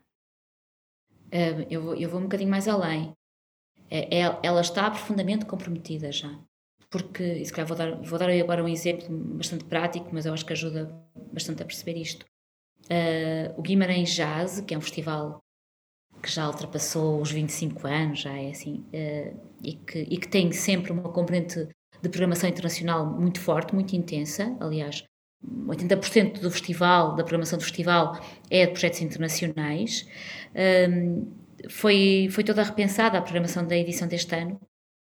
Eu, 1.68 1.82
vou, 1.82 1.96
eu 1.96 2.08
vou 2.08 2.20
um 2.20 2.24
bocadinho 2.24 2.50
mais 2.50 2.68
além. 2.68 3.12
É, 3.90 4.20
é, 4.20 4.38
ela 4.44 4.60
está 4.60 4.88
profundamente 4.88 5.44
comprometida 5.44 6.12
já. 6.12 6.30
Porque, 6.94 7.24
e 7.24 7.44
se 7.44 7.52
calhar 7.52 7.66
vou 7.66 7.76
dar, 7.76 7.96
vou 8.02 8.16
dar 8.16 8.30
agora 8.30 8.62
um 8.62 8.68
exemplo 8.68 9.08
bastante 9.10 9.64
prático, 9.64 10.10
mas 10.12 10.26
eu 10.26 10.32
acho 10.32 10.46
que 10.46 10.52
ajuda 10.52 10.94
bastante 11.32 11.60
a 11.60 11.66
perceber 11.66 11.98
isto. 11.98 12.24
Uh, 12.84 13.52
o 13.56 13.62
Guimarães 13.62 14.14
Jazz, 14.14 14.60
que 14.60 14.72
é 14.72 14.78
um 14.78 14.80
festival 14.80 15.40
que 16.22 16.30
já 16.30 16.46
ultrapassou 16.46 17.20
os 17.20 17.32
25 17.32 17.84
anos, 17.88 18.20
já 18.20 18.32
é 18.38 18.50
assim, 18.50 18.84
uh, 18.94 19.40
e, 19.60 19.74
que, 19.74 19.98
e 20.08 20.16
que 20.16 20.28
tem 20.28 20.52
sempre 20.52 20.92
uma 20.92 21.10
componente 21.10 21.68
de 22.00 22.08
programação 22.08 22.48
internacional 22.48 23.04
muito 23.04 23.40
forte, 23.40 23.74
muito 23.74 23.96
intensa. 23.96 24.56
Aliás, 24.60 25.02
80% 25.66 26.38
do 26.38 26.48
festival, 26.48 27.16
da 27.16 27.24
programação 27.24 27.58
do 27.58 27.64
festival, 27.64 28.20
é 28.48 28.66
de 28.66 28.70
projetos 28.70 29.00
internacionais. 29.00 30.06
Um, 30.88 31.26
foi, 31.68 32.28
foi 32.30 32.44
toda 32.44 32.62
repensada 32.62 33.18
a 33.18 33.22
programação 33.22 33.66
da 33.66 33.76
edição 33.76 34.06
deste 34.06 34.32
ano, 34.36 34.60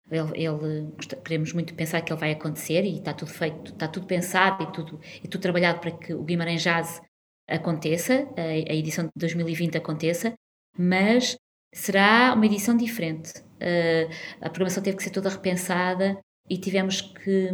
Ele, 0.09 0.45
ele, 0.45 0.93
queremos 1.23 1.51
muito 1.51 1.73
pensar 1.73 2.01
que 2.01 2.11
ele 2.11 2.19
vai 2.19 2.31
acontecer 2.31 2.83
e 2.83 2.97
está 2.97 3.13
tudo 3.13 3.31
feito, 3.31 3.73
está 3.73 3.87
tudo 3.87 4.07
pensado 4.07 4.63
e 4.63 4.71
tudo, 4.71 4.99
e 5.23 5.27
tudo 5.27 5.41
trabalhado 5.41 5.79
para 5.79 5.91
que 5.91 6.13
o 6.13 6.23
Guimarães 6.23 6.61
Jazz 6.61 7.01
aconteça, 7.49 8.27
a, 8.37 8.41
a 8.41 8.75
edição 8.75 9.05
de 9.05 9.11
2020 9.17 9.77
aconteça, 9.77 10.33
mas 10.77 11.35
será 11.73 12.33
uma 12.33 12.45
edição 12.45 12.75
diferente. 12.75 13.39
Uh, 13.39 14.09
a 14.39 14.49
programação 14.49 14.83
teve 14.83 14.97
que 14.97 15.03
ser 15.03 15.09
toda 15.09 15.29
repensada 15.29 16.17
e 16.49 16.57
tivemos 16.57 17.01
que 17.01 17.49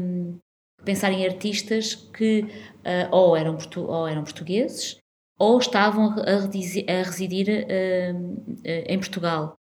pensar 0.84 1.12
em 1.12 1.26
artistas 1.26 1.96
que 1.96 2.42
uh, 2.42 3.10
ou, 3.12 3.36
eram 3.36 3.58
ou 3.78 4.08
eram 4.08 4.24
portugueses 4.24 4.98
ou 5.40 5.58
estavam 5.58 6.14
a, 6.20 6.94
a 6.94 7.04
residir 7.04 7.66
uh, 7.66 8.62
em 8.64 9.00
Portugal 9.00 9.56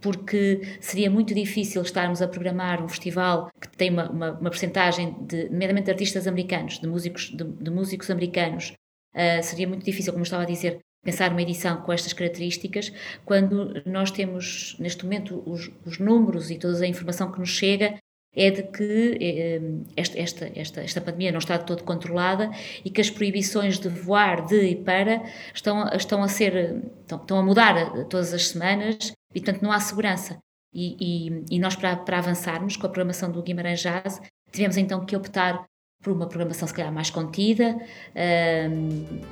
porque 0.00 0.60
seria 0.80 1.10
muito 1.10 1.34
difícil 1.34 1.82
estarmos 1.82 2.22
a 2.22 2.28
programar 2.28 2.82
um 2.82 2.88
festival 2.88 3.50
que 3.60 3.68
tem 3.76 3.90
uma, 3.90 4.10
uma, 4.10 4.30
uma 4.32 4.50
percentagem 4.50 5.16
de, 5.26 5.48
nomeadamente 5.48 5.86
de 5.86 5.90
artistas 5.90 6.26
americanos, 6.26 6.78
de 6.78 6.86
músicos, 6.86 7.30
de, 7.30 7.44
de 7.44 7.70
músicos 7.70 8.10
americanos. 8.10 8.72
Uh, 9.14 9.42
seria 9.42 9.66
muito 9.68 9.84
difícil, 9.84 10.12
como 10.12 10.22
estava 10.22 10.44
a 10.44 10.46
dizer, 10.46 10.78
pensar 11.02 11.30
uma 11.30 11.42
edição 11.42 11.80
com 11.82 11.92
estas 11.92 12.12
características, 12.12 12.92
quando 13.24 13.82
nós 13.86 14.10
temos, 14.10 14.76
neste 14.78 15.04
momento, 15.04 15.42
os, 15.46 15.70
os 15.84 15.98
números 15.98 16.50
e 16.50 16.58
toda 16.58 16.84
a 16.84 16.86
informação 16.86 17.32
que 17.32 17.40
nos 17.40 17.50
chega 17.50 17.96
é 18.34 18.50
de 18.50 18.62
que 18.62 19.18
eh, 19.20 19.60
esta, 19.96 20.18
esta, 20.18 20.52
esta, 20.54 20.80
esta 20.82 21.00
pandemia 21.00 21.32
não 21.32 21.38
está 21.38 21.56
de 21.56 21.66
todo 21.66 21.82
controlada 21.82 22.48
e 22.84 22.90
que 22.90 23.00
as 23.00 23.10
proibições 23.10 23.78
de 23.78 23.88
voar 23.88 24.46
de 24.46 24.62
e 24.62 24.76
para 24.76 25.22
estão, 25.52 25.88
estão 25.88 26.22
a 26.22 26.28
ser 26.28 26.80
estão, 27.00 27.18
estão 27.18 27.38
a 27.38 27.42
mudar 27.42 28.06
todas 28.08 28.32
as 28.32 28.48
semanas 28.48 29.12
e, 29.34 29.40
portanto, 29.40 29.62
não 29.62 29.72
há 29.72 29.80
segurança. 29.80 30.38
E, 30.72 30.96
e, 31.00 31.56
e 31.56 31.58
nós, 31.58 31.74
para, 31.74 31.96
para, 31.96 32.18
avançarmos 32.18 32.76
com 32.76 32.86
a 32.86 32.90
programação 32.90 33.30
do 33.30 33.42
Guimarães 33.42 33.80
Jazz, 33.80 34.20
tivemos 34.52 34.76
então 34.76 35.04
que 35.04 35.16
optar 35.16 35.64
por 36.02 36.14
uma 36.14 36.26
programação, 36.26 36.66
se 36.66 36.72
calhar, 36.72 36.90
mais 36.90 37.10
contida, 37.10 37.76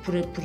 por, 0.03 0.13
por, 0.27 0.43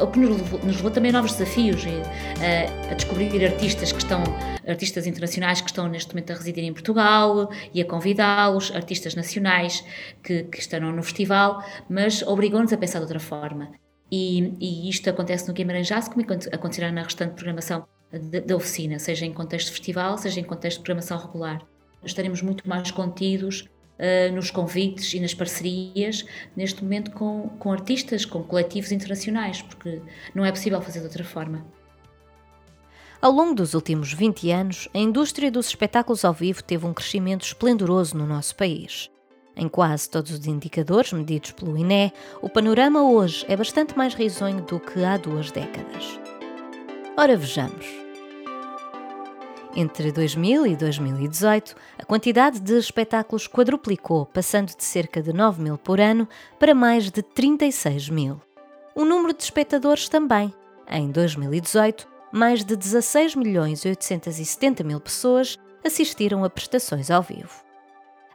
o 0.00 0.06
que 0.12 0.18
nos 0.20 0.36
levou, 0.36 0.60
nos 0.60 0.76
levou, 0.76 0.90
também 0.92 1.10
a 1.10 1.14
novos 1.14 1.32
desafios, 1.32 1.82
a, 1.86 2.92
a, 2.92 2.94
descobrir 2.94 3.44
artistas 3.44 3.90
que 3.90 3.98
estão, 3.98 4.22
artistas 4.66 5.08
internacionais 5.08 5.60
que 5.60 5.68
estão 5.68 5.88
neste 5.88 6.14
momento 6.14 6.30
a 6.32 6.36
residir 6.36 6.62
em 6.62 6.72
Portugal 6.72 7.50
e 7.74 7.82
a 7.82 7.84
convidá-los, 7.84 8.70
artistas 8.76 9.16
nacionais 9.16 9.84
que, 10.22 10.44
que 10.44 10.60
estarão 10.60 10.92
no 10.92 11.02
festival, 11.02 11.60
mas 11.90 12.22
obrigou-nos 12.22 12.72
a 12.72 12.76
pensar 12.76 12.98
de 12.98 13.04
outra 13.04 13.18
forma. 13.18 13.72
E, 14.10 14.54
e 14.60 14.88
isto 14.88 15.10
acontece 15.10 15.48
no 15.48 15.54
Guimarães 15.54 15.88
Jazz, 15.88 16.08
como 16.08 16.24
acontecerá 16.52 16.92
na 16.92 17.02
restante 17.02 17.34
programação 17.34 17.88
da 18.12 18.56
oficina, 18.56 18.98
seja 18.98 19.26
em 19.26 19.32
contexto 19.32 19.66
de 19.66 19.72
festival, 19.72 20.16
seja 20.16 20.40
em 20.40 20.44
contexto 20.44 20.78
de 20.78 20.84
programação 20.84 21.18
regular. 21.18 21.60
Estaremos 22.04 22.40
muito 22.40 22.68
mais 22.68 22.90
contidos 22.90 23.68
uh, 23.98 24.32
nos 24.34 24.50
convites 24.50 25.12
e 25.14 25.20
nas 25.20 25.34
parcerias, 25.34 26.24
neste 26.56 26.82
momento 26.82 27.10
com, 27.10 27.48
com 27.58 27.72
artistas, 27.72 28.24
com 28.24 28.42
coletivos 28.42 28.92
internacionais, 28.92 29.62
porque 29.62 30.00
não 30.34 30.44
é 30.44 30.50
possível 30.50 30.80
fazer 30.80 31.00
de 31.00 31.06
outra 31.06 31.24
forma. 31.24 31.66
Ao 33.20 33.32
longo 33.32 33.54
dos 33.54 33.74
últimos 33.74 34.12
20 34.12 34.50
anos, 34.50 34.88
a 34.94 34.98
indústria 34.98 35.50
dos 35.50 35.66
espetáculos 35.66 36.24
ao 36.24 36.32
vivo 36.32 36.62
teve 36.62 36.86
um 36.86 36.92
crescimento 36.92 37.44
esplendoroso 37.44 38.16
no 38.16 38.26
nosso 38.26 38.54
país. 38.54 39.10
Em 39.56 39.68
quase 39.68 40.08
todos 40.08 40.30
os 40.32 40.46
indicadores 40.46 41.12
medidos 41.14 41.50
pelo 41.50 41.78
INE, 41.78 42.12
o 42.42 42.48
panorama 42.48 43.02
hoje 43.10 43.44
é 43.48 43.56
bastante 43.56 43.96
mais 43.96 44.14
risonho 44.14 44.60
do 44.62 44.78
que 44.78 45.02
há 45.02 45.16
duas 45.16 45.50
décadas. 45.50 46.25
Ora, 47.18 47.34
vejamos. 47.34 47.86
Entre 49.74 50.12
2000 50.12 50.66
e 50.66 50.76
2018, 50.76 51.74
a 51.98 52.04
quantidade 52.04 52.60
de 52.60 52.76
espetáculos 52.76 53.48
quadruplicou, 53.48 54.26
passando 54.26 54.76
de 54.76 54.84
cerca 54.84 55.22
de 55.22 55.32
9 55.32 55.62
mil 55.62 55.78
por 55.78 55.98
ano 55.98 56.28
para 56.58 56.74
mais 56.74 57.10
de 57.10 57.22
36 57.22 58.10
mil. 58.10 58.38
O 58.94 59.06
número 59.06 59.32
de 59.32 59.42
espectadores 59.42 60.10
também. 60.10 60.52
Em 60.90 61.10
2018, 61.10 62.06
mais 62.30 62.62
de 62.62 62.76
16 62.76 63.34
milhões 63.34 63.82
e 63.86 63.88
870 63.88 64.84
mil 64.84 65.00
pessoas 65.00 65.58
assistiram 65.82 66.44
a 66.44 66.50
prestações 66.50 67.10
ao 67.10 67.22
vivo. 67.22 67.64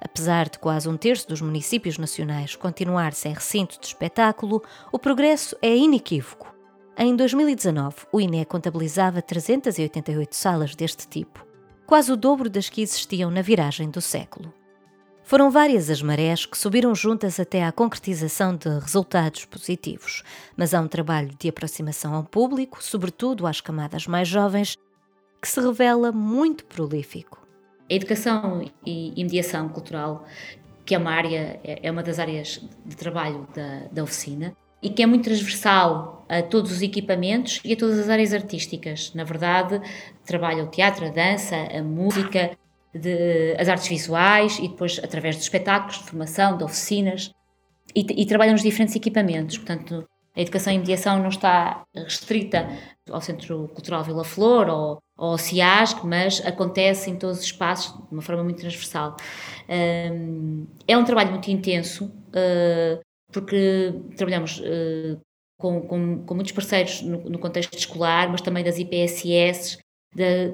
Apesar 0.03 0.49
de 0.49 0.57
quase 0.57 0.89
um 0.89 0.97
terço 0.97 1.27
dos 1.27 1.39
municípios 1.39 1.99
nacionais 1.99 2.55
continuar 2.55 3.13
sem 3.13 3.31
recinto 3.31 3.79
de 3.79 3.85
espetáculo, 3.85 4.63
o 4.91 4.97
progresso 4.97 5.55
é 5.61 5.75
inequívoco 5.75 6.50
em 6.97 7.15
2019, 7.15 7.95
o 8.11 8.19
INE 8.19 8.45
contabilizava 8.45 9.21
388 9.21 10.35
salas 10.35 10.75
deste 10.75 11.07
tipo, 11.07 11.45
quase 11.85 12.11
o 12.11 12.17
dobro 12.17 12.49
das 12.49 12.69
que 12.69 12.81
existiam 12.81 13.31
na 13.31 13.41
viragem 13.41 13.89
do 13.89 14.01
século. 14.01 14.53
Foram 15.23 15.49
várias 15.49 15.89
as 15.89 16.01
marés 16.01 16.45
que 16.45 16.57
subiram 16.57 16.93
juntas 16.93 17.39
até 17.39 17.63
à 17.63 17.71
concretização 17.71 18.55
de 18.55 18.67
resultados 18.67 19.45
positivos, 19.45 20.23
mas 20.57 20.73
há 20.73 20.81
um 20.81 20.87
trabalho 20.87 21.31
de 21.39 21.47
aproximação 21.47 22.13
ao 22.13 22.23
público, 22.23 22.83
sobretudo 22.83 23.47
às 23.47 23.61
camadas 23.61 24.07
mais 24.07 24.27
jovens, 24.27 24.77
que 25.41 25.47
se 25.47 25.61
revela 25.61 26.11
muito 26.11 26.65
prolífico. 26.65 27.47
A 27.89 27.93
educação 27.93 28.69
e 28.85 29.23
mediação 29.23 29.69
cultural, 29.69 30.25
que 30.85 30.93
é 30.93 30.97
uma 30.97 31.11
área, 31.11 31.59
é 31.63 31.89
uma 31.89 32.03
das 32.03 32.19
áreas 32.19 32.61
de 32.85 32.95
trabalho 32.95 33.47
da, 33.55 33.87
da 33.91 34.03
oficina, 34.03 34.53
e 34.81 34.89
que 34.89 35.03
é 35.03 35.05
muito 35.05 35.23
transversal 35.25 36.25
a 36.27 36.41
todos 36.41 36.71
os 36.71 36.81
equipamentos 36.81 37.59
e 37.63 37.73
a 37.73 37.75
todas 37.75 37.99
as 37.99 38.09
áreas 38.09 38.33
artísticas. 38.33 39.13
Na 39.13 39.23
verdade, 39.23 39.81
trabalha 40.25 40.63
o 40.63 40.67
teatro, 40.67 41.05
a 41.05 41.09
dança, 41.09 41.55
a 41.55 41.83
música, 41.83 42.51
de, 42.93 43.55
as 43.57 43.67
artes 43.69 43.87
visuais 43.87 44.57
e 44.59 44.67
depois 44.67 44.99
através 45.03 45.35
de 45.35 45.43
espetáculos, 45.43 45.97
de 45.97 46.03
formação, 46.05 46.57
de 46.57 46.63
oficinas 46.63 47.31
e, 47.95 48.21
e 48.21 48.25
trabalha 48.25 48.51
nos 48.51 48.61
diferentes 48.61 48.95
equipamentos. 48.95 49.57
Portanto, 49.57 50.07
a 50.35 50.41
educação 50.41 50.71
e 50.71 50.77
mediação 50.77 51.19
não 51.19 51.29
está 51.29 51.83
restrita 51.93 52.69
ao 53.09 53.19
Centro 53.19 53.67
Cultural 53.73 54.03
Vila 54.03 54.23
Flor 54.23 54.69
ou, 54.69 55.03
ou 55.17 55.31
ao 55.31 55.37
CIASC, 55.37 56.05
mas 56.05 56.45
acontece 56.45 57.09
em 57.09 57.17
todos 57.17 57.39
os 57.39 57.43
espaços 57.43 57.93
de 57.93 58.13
uma 58.13 58.21
forma 58.21 58.43
muito 58.43 58.59
transversal. 58.59 59.17
é 60.87 60.97
um 60.97 61.03
trabalho 61.03 61.31
muito 61.31 61.51
intenso, 61.51 62.09
ah, 62.33 62.99
porque 63.31 63.93
trabalhamos 64.15 64.59
uh, 64.59 65.19
com, 65.57 65.81
com, 65.81 66.25
com, 66.25 66.35
muitos 66.35 66.51
parceiros 66.51 67.01
no, 67.01 67.29
no, 67.29 67.39
contexto 67.39 67.77
escolar, 67.77 68.29
mas 68.29 68.41
também 68.41 68.63
das 68.63 68.77
IPSS, 68.77 69.77
da, 70.13 70.47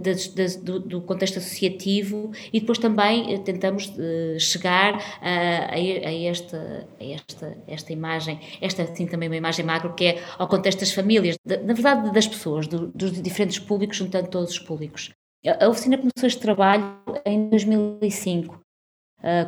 do, 0.62 0.80
do, 0.80 1.02
contexto 1.02 1.40
associativo 1.40 2.32
e 2.54 2.60
depois 2.60 2.78
também 2.78 3.34
uh, 3.34 3.40
tentamos 3.44 3.88
uh, 3.88 4.40
chegar 4.40 5.02
a, 5.20 5.74
a, 5.74 6.14
esta, 6.14 6.88
a 7.00 7.04
esta, 7.04 7.58
esta 7.68 7.94
imagem, 7.94 8.40
esta 8.62 8.86
sim 8.96 9.08
também 9.08 9.28
uma 9.28 9.36
imagem 9.36 9.66
macro, 9.66 9.96
que 9.96 10.06
é 10.06 10.24
ao 10.38 10.48
contexto 10.48 10.80
das 10.82 10.92
famílias, 10.92 11.38
de, 11.44 11.58
na 11.58 11.74
verdade 11.74 12.12
das 12.12 12.28
pessoas, 12.28 12.68
do, 12.68 12.88
dos 12.88 13.20
diferentes 13.22 13.58
públicos, 13.58 13.98
juntando 13.98 14.30
todos 14.30 14.52
os 14.52 14.60
públicos. 14.60 15.12
A 15.60 15.70
oficina 15.70 15.98
começou 15.98 16.28
este 16.28 16.42
trabalho 16.42 17.00
em 17.26 17.50
2005, 17.50 18.60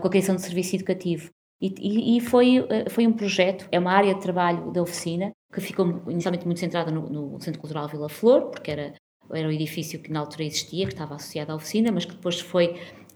com 0.02 0.08
a 0.08 0.10
criação 0.10 0.36
do 0.36 0.40
serviço 0.40 0.76
educativo. 0.76 1.30
E, 1.62 2.18
e, 2.18 2.22
foi, 2.22 2.66
eh, 2.70 2.90
foi 2.90 3.06
um 3.06 3.12
projeto, 3.12 3.68
é 3.72 3.78
uma 3.78 3.92
área 3.92 4.14
de 4.14 4.22
trabalho 4.22 4.72
da 4.72 4.82
oficina, 4.82 5.32
que 5.54 5.60
ficou 5.60 6.02
inicialmente 6.08 6.46
muito 6.46 6.60
centrada 6.60 6.90
no, 6.90 7.10
no 7.10 7.40
Centro 7.42 7.60
Cultural 7.60 7.88
Vila 7.88 8.08
Flor, 8.08 8.50
porque 8.50 8.72
era, 8.72 8.94
era 9.34 9.48
o 9.48 9.52
edifício 9.52 10.00
que 10.00 10.12
na 10.12 10.22
altura 10.22 10.46
existia, 10.46 10.86
que 10.86 10.94
estava 10.94 11.16
associado 11.16 11.52
à 11.52 11.56
oficina, 11.56 11.92
mas 11.92 12.06
que 12.06 12.14
depois 12.14 12.40
foi 12.40 12.68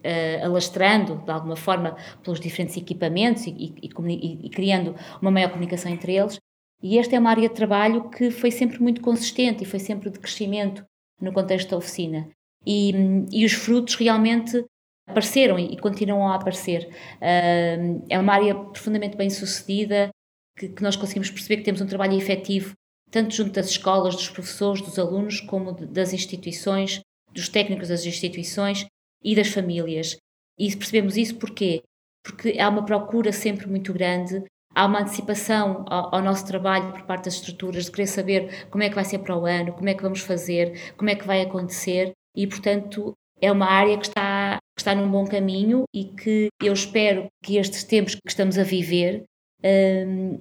uh, 0.03 0.45
alastrando, 0.45 1.15
de 1.23 1.31
alguma 1.31 1.55
forma, 1.55 1.95
pelos 2.21 2.39
diferentes 2.39 2.75
equipamentos 2.75 3.47
e, 3.47 3.51
e, 3.51 3.89
e, 3.89 4.45
e, 4.45 4.50
criando 4.50 4.95
uma 5.21 5.31
maior 5.31 5.50
comunicação 5.50 5.91
entre 5.91 6.15
eles. 6.15 6.38
E 6.81 7.00
esta 7.00 7.15
é 7.15 7.19
uma 7.19 7.29
área 7.29 7.47
de 7.47 7.55
trabalho 7.55 8.09
que 8.09 8.29
foi 8.29 8.51
sempre 8.51 8.81
muito 8.81 9.00
consistente 9.00 9.63
e 9.63 9.65
foi 9.65 9.79
sempre 9.79 10.09
de 10.09 10.19
crescimento 10.19 10.83
no 11.21 11.31
contexto 11.31 11.69
da 11.69 11.77
oficina. 11.77 12.27
E, 12.65 12.91
e 13.31 13.45
os 13.45 13.53
frutos 13.53 13.95
realmente 13.95 14.65
apareceram 15.07 15.60
e 15.60 15.77
continuam 15.77 16.27
a 16.27 16.36
aparecer. 16.36 16.89
É 17.22 18.17
uma 18.19 18.33
área 18.33 18.55
profundamente 18.55 19.17
bem 19.17 19.29
sucedida, 19.29 20.10
que, 20.57 20.81
nós 20.81 20.95
conseguimos 20.95 21.29
perceber 21.29 21.57
que 21.57 21.63
temos 21.63 21.81
um 21.81 21.88
trabalho 21.88 22.17
efetivo, 22.17 22.74
tanto 23.10 23.33
junto 23.33 23.51
das 23.51 23.69
escolas, 23.69 24.15
dos 24.15 24.29
professores, 24.29 24.81
dos 24.81 24.98
alunos, 24.98 25.39
como 25.41 25.74
das 25.74 26.13
instituições, 26.13 27.01
dos 27.31 27.50
técnicos 27.50 27.89
das 27.89 28.05
instituições 28.05 28.86
e 29.24 29.36
das 29.36 29.48
famílias. 29.48 30.17
E 30.57 30.75
percebemos 30.75 31.17
isso 31.17 31.38
porquê? 31.38 31.81
Porque 32.24 32.60
há 32.60 32.69
uma 32.69 32.86
procura 32.86 33.31
sempre 33.31 33.67
muito 33.67 33.91
grande, 33.91 34.43
há 34.74 34.86
uma 34.86 35.01
antecipação 35.01 35.86
ao, 35.88 36.15
ao, 36.15 36.22
nosso 36.22 36.45
trabalho 36.45 36.91
por 36.91 37.03
parte 37.03 37.25
das 37.25 37.36
estruturas, 37.36 37.86
de 37.86 37.91
querer 37.91 38.07
saber 38.07 38.67
como 38.69 38.83
é 38.83 38.89
que 38.89 38.95
vai 38.95 39.03
ser 39.03 39.19
para 39.19 39.38
o 39.38 39.45
ano, 39.45 39.74
como 39.74 39.89
é 39.89 39.93
que 39.93 40.03
vamos 40.03 40.22
fazer, 40.22 40.93
como 40.95 41.10
é 41.10 41.15
que 41.15 41.27
vai 41.27 41.41
acontecer, 41.41 42.12
e 42.36 42.48
portanto 42.48 43.13
é 43.43 43.51
uma 43.51 43.65
área 43.65 43.97
que 43.97 44.07
está 44.07 44.57
que 44.75 44.81
está 44.81 44.95
num 44.95 45.09
bom 45.09 45.25
caminho 45.25 45.83
e 45.93 46.05
que 46.05 46.47
eu 46.62 46.73
espero 46.73 47.27
que 47.43 47.57
estes 47.57 47.83
tempos 47.83 48.15
que 48.15 48.27
estamos 48.27 48.57
a 48.57 48.63
viver 48.63 49.23
um, 49.63 50.39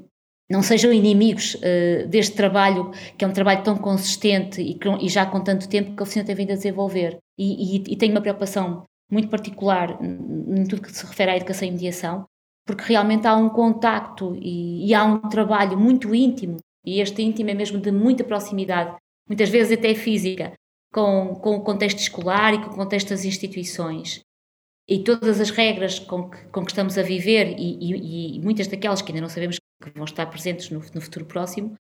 não 0.51 0.63
sejam 0.63 0.93
inimigos 0.93 1.55
uh, 1.57 2.07
deste 2.09 2.35
trabalho, 2.35 2.91
que 3.17 3.25
é 3.25 3.29
um 3.29 3.33
trabalho 3.33 3.63
tão 3.63 3.77
consistente 3.77 4.61
e, 4.61 4.79
e, 5.01 5.09
já 5.09 5.27
com 5.27 5.43
tanto 5.43 5.69
tempo 5.69 5.95
que 5.95 6.01
a 6.01 6.05
oficina 6.05 6.25
tem 6.25 6.35
vindo 6.35 6.53
a 6.53 6.57
desenvolver. 6.57 7.19
E, 7.39 7.77
e, 7.77 7.93
e 7.93 7.97
tenho 7.97 8.13
uma 8.13 8.21
preocupação 8.21 8.85
muito 9.11 9.29
particular 9.29 9.99
em 10.03 10.65
tudo 10.65 10.83
que 10.83 10.93
se 10.93 11.07
refere 11.07 11.33
à 11.33 11.37
educação 11.37 11.69
e 11.69 11.71
mediação, 11.71 12.25
porque 12.67 12.85
realmente 12.85 13.27
há 13.27 13.35
um 13.35 13.49
contacto 13.49 14.37
e, 14.37 14.87
e 14.87 14.95
há 14.95 15.05
um 15.05 15.21
trabalho 15.29 15.79
muito 15.79 16.15
íntimo, 16.15 16.57
e 16.85 17.01
este 17.01 17.23
íntimo 17.23 17.51
é 17.51 17.55
mesmo 17.55 17.79
de 17.79 17.91
muita 17.91 18.25
proximidade, 18.25 18.97
muitas 19.29 19.49
vezes 19.49 19.79
até 19.79 19.95
física, 19.95 20.53
com, 20.93 21.35
com 21.37 21.57
o 21.57 21.63
contexto 21.63 21.99
escolar 21.99 22.55
e 22.55 22.63
com 22.63 22.71
o 22.71 22.77
contexto 22.77 23.09
das 23.09 23.25
instituições. 23.25 24.21
E 24.89 25.03
todas 25.03 25.41
as 25.41 25.51
regras 25.51 25.99
com 25.99 26.29
que, 26.29 26.45
com 26.49 26.65
que 26.65 26.73
estamos 26.73 26.99
a 26.99 27.03
viver, 27.03 27.59
e, 27.59 27.79
e, 27.81 28.37
e, 28.37 28.41
muitas 28.41 28.67
daquelas 28.67 29.01
que 29.01 29.11
ainda 29.11 29.23
não 29.23 29.29
sabemos 29.29 29.57
que 29.83 29.91
vão 29.91 30.05
estar 30.05 30.27
presentes 30.27 30.71
no, 30.71 30.81
no 30.81 31.01
futuro 31.01 31.25
próximo, 31.25 31.75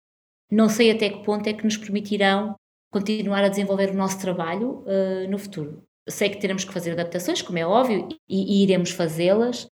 não 0.50 0.69
sei 0.69 0.90
até 0.90 1.11
que 1.11 1.25
ponto 1.25 1.47
é 1.49 1.52
que 1.52 1.64
nos 1.64 1.76
permitirão 1.76 2.54
continuar 2.92 3.42
a 3.45 3.49
desenvolver 3.49 3.90
o 3.90 3.97
nosso 3.97 4.21
trabalho 4.21 4.85
uh, 4.87 5.28
no 5.31 5.38
futuro. 5.38 5.83
Sei 6.09 6.28
que 6.28 6.40
teremos 6.40 6.64
que 6.64 6.73
fazer 6.73 6.92
adaptações, 6.92 7.42
como 7.42 7.59
é 7.59 7.66
óbvio, 7.66 8.09
e, 8.28 8.61
e 8.61 8.62
iremos 8.62 8.90
fazê-las, 8.90 9.66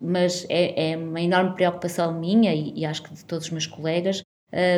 mas 0.00 0.44
é, 0.48 0.90
é, 0.90 0.96
uma 0.96 1.20
enorme 1.20 1.54
preocupação 1.54 2.18
minha 2.18 2.52
e, 2.54 2.72
e, 2.78 2.84
acho 2.84 3.02
que 3.02 3.14
de 3.14 3.24
todos 3.24 3.46
os 3.46 3.50
meus 3.52 3.66
colegas 3.66 4.22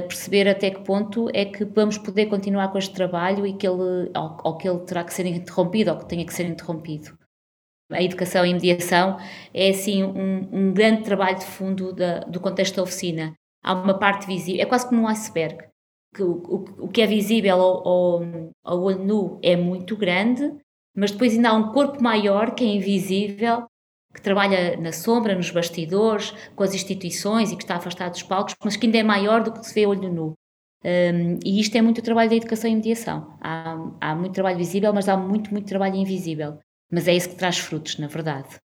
perceber 0.09 0.49
até 0.49 0.71
que 0.71 0.81
ponto 0.81 1.29
é 1.35 1.45
que 1.45 1.65
vamos 1.65 1.99
poder 1.99 2.27
continuar 2.27 2.69
com 2.69 2.79
este 2.79 2.95
trabalho 2.95 3.47
e 3.47 3.53
que 3.53 3.67
ele, 3.67 4.11
ou, 4.17 4.37
ou, 4.43 4.57
que 4.57 4.67
ele 4.67 4.81
terá 4.81 5.05
que 5.05 5.13
ser 5.13 5.27
interrompido 5.27 5.91
ou 5.91 5.99
que 5.99 6.09
tenha 6.09 6.25
que 6.25 6.33
ser 6.33 6.47
interrompido. 6.47 7.17
A 7.93 8.03
educação 8.03 8.45
e 8.45 8.55
mediação 8.55 9.19
é 9.53 9.69
assim 9.69 10.03
um, 10.03 10.49
um 10.51 10.73
grande 10.73 11.05
trabalho 11.05 11.39
de 11.39 11.45
fundo 11.45 11.93
da, 11.93 12.21
do 12.21 12.41
contexto 12.41 12.77
da 12.77 12.83
oficina. 12.83 13.35
Há 13.63 13.75
uma 13.75 13.99
parte 13.99 14.27
visível, 14.27 14.63
é 14.63 14.67
quase 14.67 14.89
como 14.89 15.03
um 15.03 15.09
iceberg. 15.09 15.65
Que 16.15 16.23
o, 16.23 16.33
o, 16.33 16.87
o 16.87 16.89
que 16.89 17.03
é 17.03 17.07
visível 17.07 17.61
ao, 17.61 17.87
ao, 17.87 18.23
ao 18.65 18.83
olho 18.83 19.05
nu 19.05 19.39
é 19.43 19.55
muito 19.57 19.97
grande, 19.97 20.57
mas 20.97 21.11
depois 21.11 21.35
ainda 21.35 21.51
há 21.51 21.53
um 21.53 21.73
corpo 21.73 22.03
maior 22.03 22.55
que 22.55 22.65
é 22.65 22.69
invisível 22.69 23.67
que 24.17 24.23
trabalha 24.23 24.77
na 24.79 24.93
sombra, 24.93 25.35
nos 25.35 25.51
bastidores, 25.51 26.33
com 26.55 26.65
as 26.65 26.75
instituições 26.75 27.53
e 27.53 27.57
que 27.57 27.63
está 27.63 27.77
afastado 27.77 28.13
dos 28.13 28.23
palcos, 28.23 28.55
mas 28.65 28.77
que 28.77 28.87
ainda 28.87 28.99
é 28.99 29.03
maior 29.03 29.43
do 29.43 29.53
que 29.53 29.65
se 29.65 29.75
vê 29.75 29.87
olho 29.87 30.11
nu. 30.11 30.33
Um, 30.83 31.39
e 31.45 31.61
isto 31.61 31.77
é 31.77 31.83
muito 31.83 32.01
trabalho 32.01 32.31
da 32.31 32.37
educação 32.37 32.71
e 32.71 32.75
mediação. 32.75 33.37
Há, 33.41 33.77
há 34.01 34.15
muito 34.15 34.33
trabalho 34.33 34.57
visível, 34.57 34.93
mas 34.93 35.09
há 35.09 35.17
muito, 35.17 35.53
muito 35.53 35.67
trabalho 35.67 35.97
invisível. 35.97 36.59
Mas 36.91 37.07
é 37.07 37.15
isso 37.15 37.29
que 37.29 37.35
traz 37.35 37.59
frutos, 37.59 37.99
na 37.99 38.07
verdade. 38.07 38.57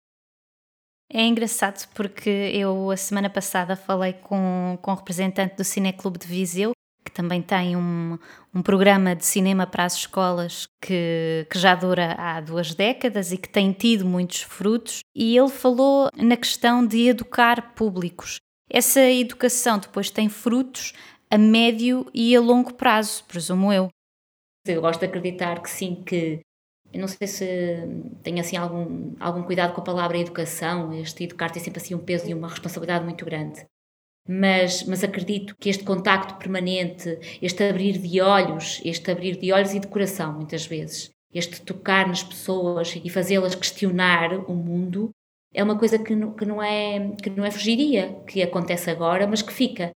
É 1.12 1.26
engraçado 1.26 1.86
porque 1.94 2.30
eu, 2.30 2.90
a 2.90 2.96
semana 2.96 3.30
passada, 3.30 3.76
falei 3.76 4.14
com, 4.14 4.78
com 4.82 4.92
um 4.92 4.96
representante 4.96 5.58
do 5.58 5.64
Cineclube 5.64 6.18
de 6.18 6.28
Viseu 6.28 6.72
que 7.04 7.12
também 7.12 7.42
tem 7.42 7.76
um, 7.76 8.18
um 8.54 8.62
programa 8.62 9.16
de 9.16 9.26
cinema 9.26 9.66
para 9.66 9.86
as 9.86 9.96
escolas 9.96 10.68
que, 10.82 11.46
que 11.50 11.58
já 11.58 11.76
dura 11.76 12.16
há 12.18 12.40
duas 12.42 12.74
décadas 12.74 13.32
e 13.32 13.38
que 13.38 13.50
tem 13.50 13.72
tido 13.72 14.06
muitos 14.06 14.42
frutos, 14.42 15.00
e 15.16 15.38
ele 15.38 15.50
falou 15.50 16.10
na 16.16 16.38
questão 16.38 16.86
de 16.86 17.08
educar 17.08 17.74
públicos. 17.74 18.38
Essa 18.70 19.02
educação 19.02 19.80
depois 19.80 20.10
tem 20.10 20.30
frutos 20.30 20.94
a 21.30 21.38
médio 21.38 22.06
e 22.14 22.36
a 22.36 22.42
longo 22.42 22.74
prazo, 22.74 23.24
presumo 23.26 23.72
eu. 23.72 23.90
Eu 24.66 24.82
gosto 24.82 25.00
de 25.00 25.08
acreditar 25.08 25.62
que 25.62 25.70
sim, 25.70 26.04
que 26.06 26.40
eu 26.94 27.00
não 27.00 27.08
sei 27.08 27.28
se 27.28 27.46
tenho 28.22 28.40
assim 28.40 28.58
algum, 28.58 29.16
algum 29.20 29.44
cuidado 29.44 29.74
com 29.74 29.82
a 29.82 29.84
palavra 29.84 30.18
educação, 30.18 30.94
este 30.94 31.24
educar 31.24 31.50
tem 31.50 31.64
sempre 31.64 31.82
assim 31.82 31.96
um 31.96 32.00
peso 32.00 32.30
e 32.30 32.34
uma 32.34 32.50
responsabilidade 32.50 33.04
muito 33.04 33.26
grande 33.26 33.66
mas, 34.28 34.84
mas 34.84 35.04
acredito 35.04 35.56
que 35.58 35.70
este 35.70 35.84
contacto 35.84 36.36
permanente, 36.36 37.20
este 37.42 37.64
abrir 37.64 37.98
de 37.98 38.22
olhos, 38.22 38.82
este 38.86 39.12
abrir 39.12 39.38
de 39.38 39.52
olhos 39.52 39.74
e 39.74 39.80
de 39.80 39.88
coração, 39.88 40.34
muitas 40.34 40.66
vezes, 40.66 41.10
este 41.34 41.62
tocar 41.62 42.08
nas 42.08 42.24
pessoas 42.24 42.96
e 43.04 43.10
fazê-las 43.10 43.56
questionar 43.56 44.34
o 44.50 44.54
mundo, 44.54 45.12
é 45.54 45.64
uma 45.64 45.78
coisa 45.78 46.00
que 46.00 46.16
não, 46.16 46.34
que 46.34 46.46
não 46.46 46.62
é 46.62 47.16
que 47.22 47.30
não 47.30 47.44
é 47.44 47.52
fugiria, 47.52 48.22
que 48.28 48.42
acontece 48.42 48.90
agora, 48.90 49.28
mas 49.28 49.42
que 49.42 49.52
fica, 49.52 49.92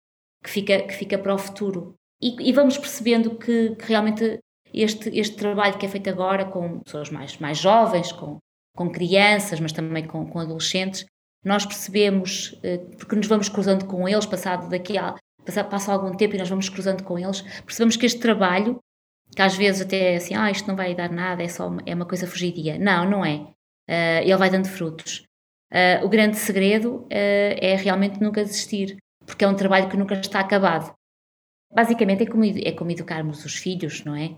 que 0.44 0.50
fica, 0.50 0.82
que 0.82 0.94
fica 0.94 1.18
para 1.18 1.34
o 1.34 1.38
futuro. 1.38 1.94
E, 2.22 2.50
e 2.50 2.54
vamos 2.54 2.78
percebendo 2.78 3.38
que, 3.38 3.76
que, 3.76 3.86
realmente 3.86 4.40
este, 4.74 5.10
este 5.18 5.36
trabalho 5.36 5.78
que 5.78 5.86
é 5.86 5.90
feito 5.90 6.10
agora 6.10 6.46
com 6.46 6.80
pessoas 6.80 7.10
mais, 7.10 7.38
mais 7.38 7.58
jovens, 7.58 8.12
com, 8.12 8.38
com 8.76 8.90
crianças, 8.90 9.60
mas 9.60 9.72
também 9.72 10.08
com, 10.08 10.26
com 10.26 10.40
adolescentes, 10.40 11.06
nós 11.44 11.66
percebemos, 11.66 12.58
eh, 12.64 12.78
porque 12.98 13.16
nos 13.16 13.28
vamos 13.28 13.50
cruzando 13.50 13.86
com 13.86 14.08
eles, 14.08 14.26
passado 14.26 14.70
daqui 14.70 14.98
a 14.98 15.16
passa 15.70 15.92
algum 15.92 16.16
tempo 16.16 16.36
e 16.36 16.38
nós 16.38 16.50
vamos 16.50 16.70
cruzando 16.70 17.04
com 17.04 17.20
eles, 17.20 17.42
percebemos 17.64 17.98
que 17.98 18.06
este 18.06 18.20
trabalho, 18.20 18.80
que 19.36 19.42
às 19.42 19.56
vezes 19.56 19.82
até 19.82 20.14
é 20.14 20.16
assim, 20.16 20.36
ah, 20.36 20.50
isto 20.50 20.68
não 20.68 20.76
vai 20.76 20.96
dar 20.96 21.12
nada, 21.12 21.44
é 21.44 21.50
só 21.50 21.68
uma, 21.68 21.82
é 21.86 21.94
uma 21.94 22.06
coisa 22.06 22.26
fugidia. 22.26 22.80
Não, 22.80 23.10
não 23.10 23.26
é. 23.26 23.36
Uh, 23.90 24.22
ele 24.24 24.38
vai 24.38 24.50
dando 24.50 24.70
frutos. 24.70 25.26
Uh, 25.74 26.06
o 26.06 26.08
grande 26.08 26.38
segredo 26.38 27.00
uh, 27.02 27.08
é 27.12 27.76
realmente 27.76 28.22
nunca 28.22 28.44
desistir, 28.44 28.96
porque 29.26 29.44
é 29.44 29.48
um 29.48 29.56
trabalho 29.56 29.90
que 29.90 29.98
nunca 29.98 30.14
está 30.16 30.40
acabado. 30.40 30.94
Basicamente 31.74 32.24
é 32.24 32.26
como, 32.26 32.46
é 32.46 32.72
como 32.72 32.92
educarmos 32.92 33.44
os 33.44 33.56
filhos, 33.56 34.06
não 34.06 34.16
é? 34.16 34.38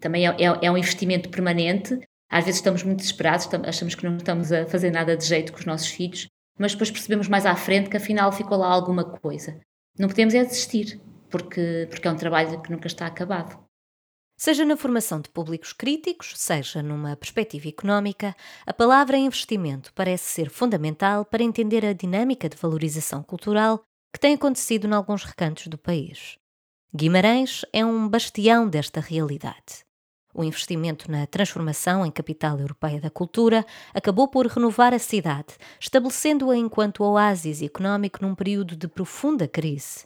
Também 0.00 0.26
é, 0.26 0.30
é, 0.30 0.66
é 0.66 0.70
um 0.70 0.76
investimento 0.76 1.30
permanente 1.30 1.98
às 2.30 2.44
vezes 2.44 2.58
estamos 2.58 2.82
muito 2.82 2.98
desesperados, 2.98 3.48
achamos 3.64 3.94
que 3.94 4.04
não 4.04 4.16
estamos 4.16 4.52
a 4.52 4.66
fazer 4.66 4.90
nada 4.90 5.16
de 5.16 5.24
jeito 5.24 5.52
com 5.52 5.58
os 5.58 5.66
nossos 5.66 5.88
filhos, 5.88 6.26
mas 6.58 6.72
depois 6.72 6.90
percebemos 6.90 7.28
mais 7.28 7.46
à 7.46 7.54
frente 7.54 7.90
que 7.90 7.96
afinal 7.96 8.32
ficou 8.32 8.58
lá 8.58 8.68
alguma 8.68 9.04
coisa. 9.04 9.60
Não 9.98 10.08
podemos 10.08 10.34
é 10.34 10.44
desistir, 10.44 11.00
porque, 11.30 11.86
porque 11.90 12.06
é 12.06 12.10
um 12.10 12.16
trabalho 12.16 12.60
que 12.60 12.70
nunca 12.70 12.86
está 12.86 13.06
acabado. 13.06 13.58
Seja 14.38 14.66
na 14.66 14.76
formação 14.76 15.18
de 15.20 15.30
públicos 15.30 15.72
críticos, 15.72 16.34
seja 16.36 16.82
numa 16.82 17.16
perspectiva 17.16 17.68
económica, 17.68 18.36
a 18.66 18.74
palavra 18.74 19.16
investimento 19.16 19.92
parece 19.94 20.24
ser 20.24 20.50
fundamental 20.50 21.24
para 21.24 21.42
entender 21.42 21.86
a 21.86 21.94
dinâmica 21.94 22.46
de 22.46 22.56
valorização 22.56 23.22
cultural 23.22 23.82
que 24.12 24.20
tem 24.20 24.34
acontecido 24.34 24.86
em 24.86 24.92
alguns 24.92 25.24
recantos 25.24 25.68
do 25.68 25.78
país. 25.78 26.36
Guimarães 26.94 27.64
é 27.72 27.84
um 27.84 28.06
bastião 28.06 28.68
desta 28.68 29.00
realidade. 29.00 29.85
O 30.38 30.44
investimento 30.44 31.10
na 31.10 31.26
transformação 31.26 32.04
em 32.04 32.10
capital 32.10 32.60
europeia 32.60 33.00
da 33.00 33.08
cultura 33.08 33.64
acabou 33.94 34.28
por 34.28 34.46
renovar 34.46 34.92
a 34.92 34.98
cidade, 34.98 35.56
estabelecendo-a 35.80 36.54
enquanto 36.54 37.02
oásis 37.02 37.62
económico 37.62 38.18
num 38.20 38.34
período 38.34 38.76
de 38.76 38.86
profunda 38.86 39.48
crise. 39.48 40.04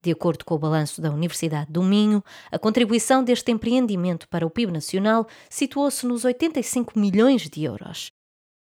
De 0.00 0.12
acordo 0.12 0.44
com 0.44 0.54
o 0.54 0.58
balanço 0.60 1.02
da 1.02 1.10
Universidade 1.10 1.72
do 1.72 1.82
Minho, 1.82 2.22
a 2.52 2.58
contribuição 2.58 3.24
deste 3.24 3.50
empreendimento 3.50 4.28
para 4.28 4.46
o 4.46 4.50
PIB 4.50 4.70
nacional 4.70 5.26
situou-se 5.50 6.06
nos 6.06 6.24
85 6.24 6.96
milhões 6.96 7.50
de 7.50 7.64
euros. 7.64 8.12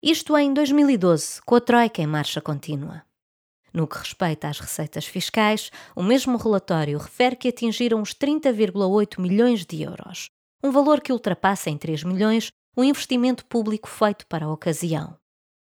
Isto 0.03 0.37
em 0.37 0.53
2012, 0.53 1.41
com 1.41 1.55
a 1.55 1.59
Troika 1.59 2.03
em 2.03 2.07
marcha 2.07 2.39
contínua. 2.39 3.01
No 3.73 3.87
que 3.87 3.97
respeita 3.97 4.47
às 4.47 4.59
receitas 4.59 5.07
fiscais, 5.07 5.71
o 5.95 6.03
mesmo 6.03 6.37
relatório 6.37 6.99
refere 6.99 7.35
que 7.35 7.47
atingiram 7.47 7.99
os 7.99 8.13
30,8 8.13 9.19
milhões 9.19 9.65
de 9.65 9.81
euros, 9.81 10.29
um 10.63 10.71
valor 10.71 11.01
que 11.01 11.11
ultrapassa 11.11 11.69
em 11.69 11.77
3 11.77 12.03
milhões 12.03 12.51
o 12.75 12.83
investimento 12.83 13.45
público 13.45 13.87
feito 13.87 14.25
para 14.27 14.45
a 14.45 14.51
ocasião. 14.51 15.17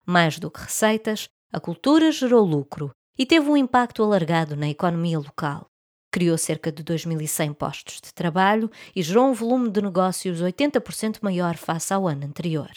Mais 0.05 0.39
do 0.39 0.49
que 0.51 0.61
receitas, 0.61 1.27
a 1.51 1.59
cultura 1.59 2.11
gerou 2.11 2.45
lucro 2.45 2.91
e 3.17 3.25
teve 3.25 3.49
um 3.49 3.57
impacto 3.57 4.03
alargado 4.03 4.55
na 4.55 4.69
economia 4.69 5.17
local. 5.17 5.67
Criou 6.11 6.37
cerca 6.37 6.71
de 6.71 6.83
2.100 6.83 7.53
postos 7.53 8.01
de 8.01 8.13
trabalho 8.13 8.69
e 8.95 9.01
gerou 9.01 9.27
um 9.27 9.33
volume 9.33 9.69
de 9.69 9.81
negócios 9.81 10.41
80% 10.41 11.19
maior 11.21 11.55
face 11.57 11.93
ao 11.93 12.07
ano 12.07 12.25
anterior. 12.25 12.71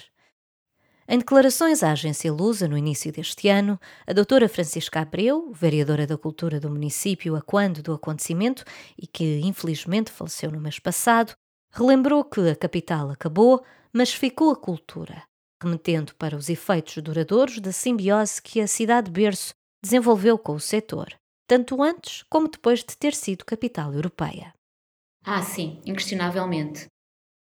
Em 1.09 1.18
declarações 1.18 1.83
à 1.83 1.90
agência 1.90 2.33
Lusa 2.33 2.68
no 2.68 2.79
início 2.79 3.11
deste 3.11 3.49
ano, 3.49 3.81
a 4.07 4.12
doutora 4.12 4.49
Francisca 4.49 5.01
Abreu, 5.01 5.53
vereadora 5.53 6.07
da 6.07 6.16
Cultura 6.16 6.61
do 6.61 6.70
município 6.70 7.35
a 7.35 7.42
quando 7.42 7.83
do 7.83 7.92
acontecimento 7.92 8.64
e 8.96 9.09
que 9.09 9.40
infelizmente 9.40 10.12
faleceu 10.12 10.53
no 10.53 10.61
mês 10.61 10.79
passado, 10.79 11.35
Relembrou 11.72 12.24
que 12.24 12.40
a 12.48 12.56
capital 12.56 13.11
acabou, 13.11 13.64
mas 13.92 14.12
ficou 14.12 14.50
a 14.50 14.56
cultura, 14.56 15.22
remetendo 15.62 16.14
para 16.16 16.37
os 16.37 16.48
efeitos 16.48 17.02
duradouros 17.02 17.61
da 17.61 17.72
simbiose 17.72 18.42
que 18.42 18.61
a 18.61 18.66
cidade 18.66 19.11
berço 19.11 19.54
desenvolveu 19.83 20.37
com 20.37 20.52
o 20.52 20.61
setor, 20.61 21.14
tanto 21.46 21.83
antes 21.83 22.24
como 22.28 22.48
depois 22.48 22.80
de 22.80 22.96
ter 22.96 23.14
sido 23.14 23.44
capital 23.44 23.92
europeia. 23.94 24.52
Ah, 25.24 25.42
sim, 25.42 25.80
inquestionavelmente. 25.87 26.87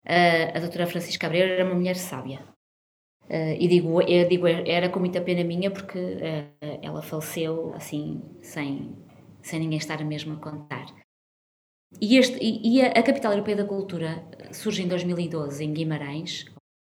Uh, 0.04 0.56
a 0.56 0.60
doutora 0.60 0.86
Francisca 0.86 1.26
Abreu 1.26 1.46
era 1.46 1.64
uma 1.64 1.74
mulher 1.74 1.96
sábia. 1.96 2.40
Uh, 3.24 3.54
e 3.58 3.68
digo, 3.68 4.00
eu 4.02 4.28
digo, 4.28 4.46
era 4.46 4.88
com 4.88 4.98
muita 4.98 5.20
pena 5.20 5.44
minha 5.44 5.70
porque 5.70 5.98
uh, 5.98 6.80
ela 6.82 7.02
faleceu 7.02 7.74
assim, 7.74 8.22
sem, 8.40 8.96
sem 9.42 9.60
ninguém 9.60 9.78
estar 9.78 10.02
mesmo 10.04 10.34
a 10.34 10.36
contar. 10.36 10.86
E, 12.00 12.18
este, 12.18 12.38
e 12.42 12.82
a, 12.82 12.88
a, 12.88 13.02
Capital 13.02 13.32
Europeia 13.32 13.56
da 13.56 13.64
Cultura 13.64 14.24
surge 14.52 14.82
em 14.82 14.88
2012 14.88 15.64
em 15.64 15.72
Guimarães. 15.72 16.44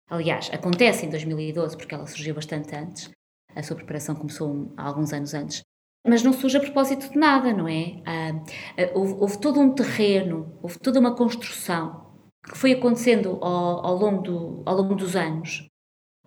Aliás, 0.09 0.51
acontece 0.53 1.07
em 1.07 1.11
2012 1.11 1.77
porque 1.77 1.95
ela 1.95 2.07
surgiu 2.07 2.35
bastante 2.35 2.75
antes. 2.75 3.11
A 3.55 3.62
sua 3.62 3.77
preparação 3.77 4.15
começou 4.15 4.73
há 4.77 4.85
alguns 4.85 5.12
anos 5.12 5.35
antes. 5.35 5.62
Mas 6.07 6.23
não 6.23 6.33
surge 6.33 6.57
a 6.57 6.61
propósito 6.61 7.11
de 7.11 7.19
nada, 7.19 7.53
não 7.53 7.69
é? 7.69 8.03
Ah, 8.05 8.45
ah, 8.79 8.91
houve, 8.95 9.15
houve, 9.15 9.41
todo 9.41 9.61
um 9.61 9.73
terreno, 9.73 10.59
houve 10.62 10.79
toda 10.79 10.99
uma 10.99 11.15
construção 11.15 12.12
que 12.45 12.59
foi 12.59 12.73
acontecendo 12.73 13.38
ao, 13.41 13.87
ao, 13.87 13.97
longo, 13.97 14.23
do, 14.23 14.62
ao 14.67 14.77
longo 14.77 14.95
dos 14.97 15.15
anos 15.15 15.69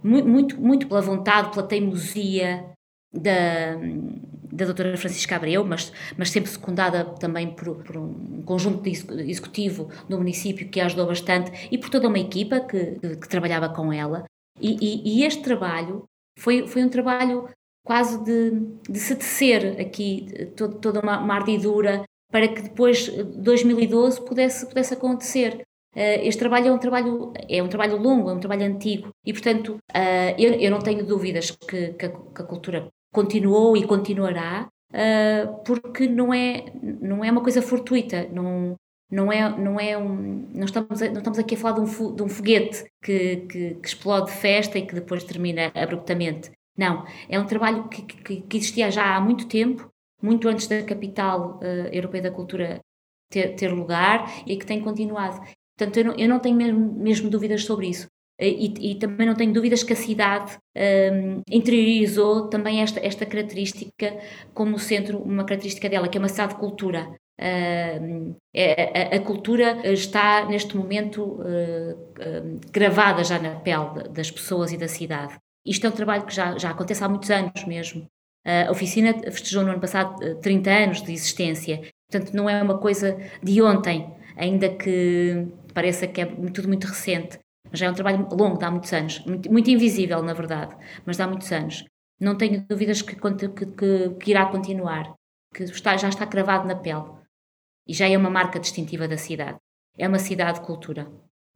muito, 0.05 0.27
muito, 0.27 0.61
muito 0.61 0.87
pela 0.87 1.01
vontade, 1.01 1.51
pela 1.51 1.67
teimosia 1.67 2.71
da, 3.11 3.75
da 4.55 4.65
doutora 4.65 4.97
Francisca 4.97 5.35
Abreu, 5.35 5.65
mas, 5.65 5.91
mas 6.17 6.31
sempre 6.31 6.49
secundada 6.49 7.03
também 7.19 7.51
por, 7.51 7.83
por 7.83 7.97
um 7.97 8.41
conjunto 8.43 8.81
de 8.81 8.89
executivo 9.29 9.89
do 10.09 10.17
município 10.17 10.69
que 10.69 10.79
a 10.79 10.85
ajudou 10.85 11.07
bastante 11.07 11.67
e 11.71 11.77
por 11.77 11.89
toda 11.89 12.07
uma 12.07 12.19
equipa 12.19 12.61
que, 12.61 12.97
que, 12.99 13.15
que 13.17 13.29
trabalhava 13.29 13.69
com 13.69 13.91
ela. 13.91 14.25
E, 14.59 14.77
e, 14.81 15.19
e, 15.19 15.25
este 15.25 15.43
trabalho 15.43 16.05
foi, 16.39 16.65
foi 16.67 16.83
um 16.83 16.89
trabalho 16.89 17.49
quase 17.85 18.23
de, 18.23 18.51
de 18.89 18.99
se 18.99 19.15
tecer 19.15 19.79
aqui 19.79 20.27
todo, 20.55 20.79
toda 20.79 21.01
uma, 21.01 21.19
uma 21.19 21.35
ardidura 21.35 22.03
para 22.31 22.47
que 22.47 22.61
depois, 22.61 23.07
2012, 23.09 24.23
pudesse, 24.25 24.65
pudesse 24.65 24.93
acontecer. 24.93 25.61
Uh, 25.95 26.19
este 26.23 26.39
trabalho 26.39 26.67
é 26.67 26.71
um 26.71 26.77
trabalho, 26.77 27.33
é 27.47 27.63
um 27.63 27.69
trabalho 27.69 27.97
longo, 27.97 28.29
é 28.29 28.33
um 28.33 28.39
trabalho 28.39 28.65
antigo 28.65 29.09
e, 29.25 29.31
portanto, 29.31 29.77
eu, 30.37 30.53
eu, 30.53 30.71
não 30.71 30.79
tenho 30.79 31.05
dúvidas 31.05 31.51
que, 31.51 31.93
que, 31.93 32.05
a, 32.05 32.43
cultura 32.43 32.89
continuou 33.15 33.77
e 33.77 33.87
continuará, 33.87 34.67
uh, 34.91 35.63
porque 35.63 36.05
não 36.05 36.33
é, 36.33 36.65
não 37.01 37.23
é 37.23 37.31
uma 37.31 37.41
coisa 37.41 37.61
fortuita, 37.61 38.27
não, 38.31 38.75
não 39.09 39.31
é, 39.31 39.57
não 39.57 39.79
é 39.79 39.97
um, 39.97 40.49
não 40.53 40.65
estamos, 40.65 41.01
a, 41.01 41.07
não 41.07 41.19
estamos 41.19 41.39
aqui 41.39 41.55
a 41.55 41.57
falar 41.57 41.75
de 41.75 41.81
um, 41.81 42.15
de 42.15 42.23
um 42.23 42.27
foguete 42.27 42.83
que, 43.01 43.37
que, 43.47 43.75
que, 43.75 43.87
explode 43.87 44.31
festa 44.31 44.77
e 44.77 44.85
que 44.85 44.93
depois 44.93 45.23
termina 45.23 45.71
abruptamente. 45.73 46.51
Não, 46.77 47.05
é 47.29 47.39
um 47.39 47.45
trabalho 47.45 47.87
que, 47.87 48.01
que, 48.01 48.41
que 48.41 48.57
existia 48.57 48.91
já 48.91 49.15
há 49.15 49.21
muito 49.21 49.47
tempo, 49.47 49.89
muito 50.21 50.47
antes 50.49 50.67
da 50.67 50.83
capital 50.83 51.59
uh, 51.61 51.87
europeia 51.93 52.23
da 52.23 52.31
cultura 52.31 52.79
ter, 53.31 53.55
ter, 53.55 53.71
lugar 53.71 54.43
e 54.45 54.57
que 54.57 54.65
tem 54.65 54.81
continuado. 54.81 55.39
Portanto, 55.77 55.97
eu 55.97 56.05
não, 56.05 56.15
eu 56.15 56.27
não 56.27 56.39
tenho 56.39 56.55
mesmo, 56.55 56.93
mesmo, 56.93 57.29
dúvidas 57.29 57.63
sobre 57.63 57.87
isso. 57.87 58.07
Eh, 58.37 58.49
e, 58.49 58.91
e, 58.91 58.95
também 58.95 59.25
não 59.27 59.35
tenho 59.35 59.53
dúvidas 59.53 59.83
que 59.83 59.93
a 59.93 59.95
cidade 59.95 60.57
um, 60.75 60.79
ehm, 60.81 61.41
interiorizou 61.49 62.49
também 62.49 62.81
esta, 62.81 62.99
esta 62.99 63.25
característica 63.25 64.17
como 64.53 64.77
centro, 64.77 65.19
uma 65.19 65.45
característica 65.45 65.89
dela, 65.89 66.07
que 66.07 66.17
é 66.17 66.19
uma 66.19 66.29
cidade 66.29 66.53
de 66.53 66.59
cultura. 66.59 67.07
Uh, 67.37 68.33
a, 68.55 69.17
a, 69.17 69.19
cultura 69.19 69.81
está 69.91 70.45
neste 70.45 70.77
momento 70.77 71.21
uh, 71.21 71.93
uh, 71.93 72.59
gravada 72.71 73.25
já 73.25 73.37
na 73.37 73.55
pele 73.59 74.07
das 74.09 74.31
pessoas 74.31 74.71
e 74.71 74.77
da 74.77 74.87
cidade. 74.87 75.35
Isto 75.65 75.85
é 75.87 75.89
um 75.89 75.93
trabalho 75.93 76.25
que 76.25 76.33
já, 76.33 76.57
já 76.57 76.69
acontece 76.69 77.03
há 77.03 77.09
muitos 77.09 77.29
anos 77.29 77.65
mesmo. 77.65 78.05
A 78.45 78.71
oficina 78.71 79.11
festejou 79.31 79.63
no 79.63 79.71
ano 79.71 79.81
passado 79.81 80.39
30 80.39 80.69
anos 80.69 81.01
de 81.01 81.11
existência, 81.11 81.81
portanto 82.09 82.33
não 82.33 82.47
é 82.47 82.61
uma 82.61 82.77
coisa 82.77 83.17
de 83.41 83.59
ontem, 83.59 84.07
ainda 84.37 84.69
que 84.69 85.47
pareça 85.73 86.05
que 86.05 86.21
é 86.21 86.25
tudo 86.25 86.67
muito 86.67 86.85
recente. 86.85 87.39
Já 87.73 87.87
é 87.87 87.89
um 87.89 87.93
trabalho 87.93 88.27
longo, 88.31 88.57
de 88.57 88.65
há 88.65 88.71
muitos 88.71 88.93
anos, 88.93 89.19
muito, 89.25 89.51
muito 89.51 89.69
invisível 89.69 90.21
na 90.21 90.33
verdade, 90.33 90.75
mas 91.05 91.17
de 91.17 91.23
há 91.23 91.27
muitos 91.27 91.51
anos. 91.51 91.83
Não 92.19 92.37
tenho 92.37 92.65
dúvidas 92.67 93.01
que, 93.01 93.15
que, 93.15 93.47
que, 93.49 94.09
que 94.09 94.31
irá 94.31 94.45
continuar, 94.45 95.13
que 95.53 95.63
está, 95.63 95.97
já 95.97 96.09
está 96.09 96.25
cravado 96.25 96.67
na 96.67 96.75
pele 96.75 97.11
e 97.87 97.93
já 97.93 98.07
é 98.07 98.17
uma 98.17 98.29
marca 98.29 98.59
distintiva 98.59 99.07
da 99.07 99.17
cidade. 99.17 99.57
É 99.97 100.07
uma 100.07 100.19
cidade 100.19 100.59
de 100.59 100.65
cultura. 100.65 101.11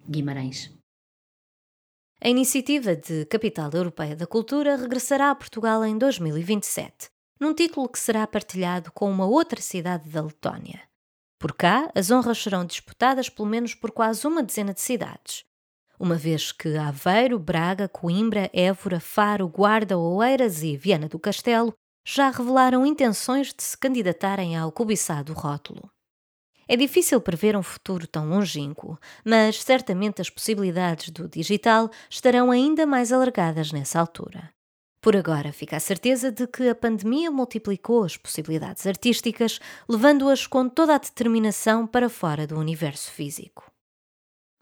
Guimarães. 0.07 0.71
A 2.21 2.29
iniciativa 2.29 2.95
de 2.95 3.25
Capital 3.25 3.69
Europeia 3.73 4.15
da 4.15 4.27
Cultura 4.27 4.75
regressará 4.75 5.31
a 5.31 5.35
Portugal 5.35 5.85
em 5.85 5.97
2027, 5.97 7.09
num 7.39 7.53
título 7.53 7.87
que 7.87 7.99
será 7.99 8.27
partilhado 8.27 8.91
com 8.91 9.09
uma 9.09 9.25
outra 9.25 9.61
cidade 9.61 10.09
da 10.09 10.21
Letónia. 10.21 10.81
Por 11.39 11.53
cá, 11.53 11.89
as 11.95 12.11
honras 12.11 12.37
serão 12.37 12.65
disputadas 12.65 13.29
pelo 13.29 13.47
menos 13.47 13.73
por 13.73 13.91
quase 13.91 14.27
uma 14.27 14.43
dezena 14.43 14.73
de 14.73 14.81
cidades, 14.81 15.45
uma 15.99 16.15
vez 16.15 16.51
que 16.53 16.77
Aveiro, 16.77 17.37
Braga, 17.37 17.89
Coimbra, 17.89 18.49
Évora, 18.53 18.99
Faro, 18.99 19.47
Guarda, 19.49 19.97
Oeiras 19.97 20.63
e 20.63 20.77
Viana 20.77 21.09
do 21.09 21.19
Castelo 21.19 21.73
já 22.07 22.29
revelaram 22.29 22.85
intenções 22.85 23.53
de 23.53 23.61
se 23.61 23.77
candidatarem 23.77 24.57
ao 24.57 24.71
cobiçado 24.71 25.33
rótulo. 25.33 25.91
É 26.67 26.77
difícil 26.77 27.19
prever 27.19 27.57
um 27.57 27.63
futuro 27.63 28.07
tão 28.07 28.29
longínquo, 28.29 28.97
mas 29.25 29.61
certamente 29.61 30.21
as 30.21 30.29
possibilidades 30.29 31.09
do 31.09 31.27
digital 31.27 31.89
estarão 32.09 32.51
ainda 32.51 32.85
mais 32.85 33.11
alargadas 33.11 33.71
nessa 33.71 33.99
altura. 33.99 34.51
Por 35.01 35.15
agora, 35.15 35.51
fica 35.51 35.77
a 35.77 35.79
certeza 35.79 36.31
de 36.31 36.45
que 36.45 36.67
a 36.67 36.75
pandemia 36.75 37.31
multiplicou 37.31 38.03
as 38.03 38.17
possibilidades 38.17 38.85
artísticas, 38.85 39.59
levando-as 39.87 40.45
com 40.45 40.67
toda 40.69 40.95
a 40.95 40.97
determinação 40.97 41.87
para 41.87 42.09
fora 42.09 42.45
do 42.45 42.57
universo 42.57 43.11
físico. 43.11 43.68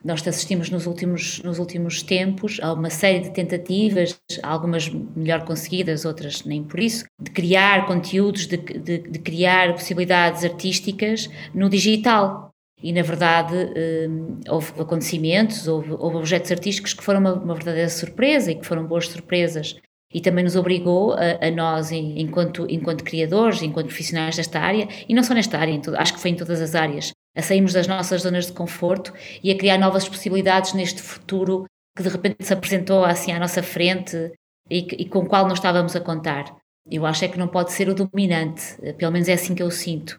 Nós 0.04 0.26
assistimos 0.26 0.70
nos 0.70 0.86
últimos, 0.86 1.42
nos 1.42 1.58
últimos 1.58 2.02
tempos 2.02 2.60
a 2.62 2.72
uma 2.72 2.88
série 2.88 3.18
de 3.20 3.30
tentativas, 3.30 4.20
algumas 4.44 4.88
melhor 4.88 5.44
conseguidas, 5.44 6.04
outras 6.04 6.44
nem 6.44 6.62
por 6.62 6.78
isso, 6.78 7.04
de 7.20 7.30
criar 7.32 7.84
conteúdos, 7.86 8.46
de, 8.46 8.56
de, 8.56 8.98
de 8.98 9.18
criar 9.18 9.72
possibilidades 9.72 10.44
artísticas 10.44 11.28
no 11.52 11.68
digital. 11.68 12.50
E, 12.80 12.92
na 12.92 13.02
verdade, 13.02 13.56
hum, 14.08 14.38
houve 14.48 14.70
acontecimentos, 14.80 15.66
houve, 15.66 15.90
houve 15.90 16.16
objetos 16.16 16.52
artísticos 16.52 16.94
que 16.94 17.02
foram 17.02 17.18
uma, 17.18 17.34
uma, 17.34 17.54
verdadeira 17.54 17.88
surpresa 17.88 18.52
e 18.52 18.54
que 18.54 18.64
foram 18.64 18.86
boas 18.86 19.08
surpresas. 19.08 19.76
E 20.14 20.20
também 20.20 20.44
nos 20.44 20.54
obrigou 20.54 21.12
a, 21.14 21.44
a 21.44 21.50
nós, 21.50 21.90
enquanto, 21.90 22.66
enquanto 22.70 23.02
criadores, 23.02 23.62
enquanto 23.62 23.88
profissionais 23.88 24.36
desta 24.36 24.60
área, 24.60 24.88
e 25.08 25.12
não 25.12 25.24
só 25.24 25.34
nesta 25.34 25.58
área, 25.58 25.78
acho 25.96 26.14
que 26.14 26.20
foi 26.20 26.30
em 26.30 26.36
todas 26.36 26.60
as 26.60 26.76
áreas, 26.76 27.12
a 27.38 27.42
sairmos 27.42 27.72
das 27.72 27.86
nossas 27.86 28.22
zonas 28.22 28.46
de 28.46 28.52
conforto 28.52 29.12
e 29.42 29.52
a 29.52 29.56
criar 29.56 29.78
novas 29.78 30.08
possibilidades 30.08 30.72
neste 30.72 31.00
futuro 31.00 31.66
que 31.96 32.02
de 32.02 32.08
repente 32.08 32.44
se 32.44 32.52
apresentou 32.52 33.04
assim 33.04 33.30
à 33.30 33.38
nossa 33.38 33.62
frente 33.62 34.32
e, 34.68 34.78
e 35.02 35.08
com 35.08 35.20
o 35.20 35.26
qual 35.26 35.46
não 35.46 35.54
estávamos 35.54 35.94
a 35.94 36.00
contar. 36.00 36.56
Eu 36.90 37.06
acho 37.06 37.24
é 37.24 37.28
que 37.28 37.38
não 37.38 37.46
pode 37.46 37.72
ser 37.72 37.88
o 37.88 37.94
dominante, 37.94 38.76
pelo 38.96 39.12
menos 39.12 39.28
é 39.28 39.34
assim 39.34 39.54
que 39.54 39.62
eu 39.62 39.70
sinto. 39.70 40.18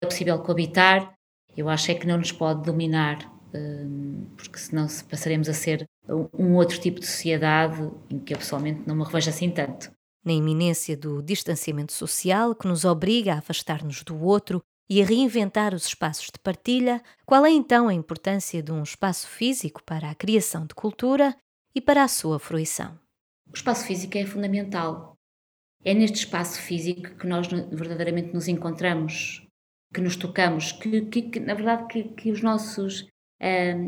É 0.00 0.06
possível 0.06 0.38
coabitar, 0.38 1.12
eu 1.56 1.68
acho 1.68 1.90
é 1.90 1.94
que 1.94 2.06
não 2.06 2.18
nos 2.18 2.30
pode 2.30 2.62
dominar, 2.62 3.18
hum, 3.52 4.26
porque 4.36 4.58
senão 4.58 4.86
passaremos 5.10 5.48
a 5.48 5.54
ser 5.54 5.84
um 6.08 6.54
outro 6.54 6.78
tipo 6.78 7.00
de 7.00 7.06
sociedade 7.06 7.90
em 8.08 8.20
que 8.20 8.34
eu 8.34 8.38
pessoalmente 8.38 8.82
não 8.86 8.94
me 8.94 9.04
revejo 9.04 9.30
assim 9.30 9.50
tanto. 9.50 9.90
Na 10.24 10.32
iminência 10.32 10.96
do 10.96 11.20
distanciamento 11.20 11.92
social 11.92 12.54
que 12.54 12.68
nos 12.68 12.84
obriga 12.84 13.34
a 13.34 13.38
afastar-nos 13.38 14.04
do 14.04 14.22
outro 14.22 14.62
e 14.92 15.00
a 15.00 15.06
reinventar 15.06 15.74
os 15.74 15.86
espaços 15.86 16.26
de 16.26 16.38
partilha, 16.38 17.02
qual 17.24 17.46
é 17.46 17.50
então 17.50 17.88
a 17.88 17.94
importância 17.94 18.62
de 18.62 18.70
um 18.70 18.82
espaço 18.82 19.26
físico 19.26 19.82
para 19.82 20.10
a 20.10 20.14
criação 20.14 20.66
de 20.66 20.74
cultura 20.74 21.34
e 21.74 21.80
para 21.80 22.04
a 22.04 22.08
sua 22.08 22.38
fruição? 22.38 22.98
O 23.48 23.54
espaço 23.54 23.86
físico 23.86 24.18
é 24.18 24.26
fundamental. 24.26 25.14
É 25.82 25.94
neste 25.94 26.18
espaço 26.18 26.60
físico 26.60 27.16
que 27.16 27.26
nós 27.26 27.46
verdadeiramente 27.46 28.34
nos 28.34 28.48
encontramos, 28.48 29.46
que 29.94 30.02
nos 30.02 30.14
tocamos, 30.14 30.72
que, 30.72 31.00
que, 31.06 31.22
que 31.22 31.40
na 31.40 31.54
verdade 31.54 31.86
que, 31.86 32.04
que 32.10 32.30
os 32.30 32.42
nossos 32.42 33.08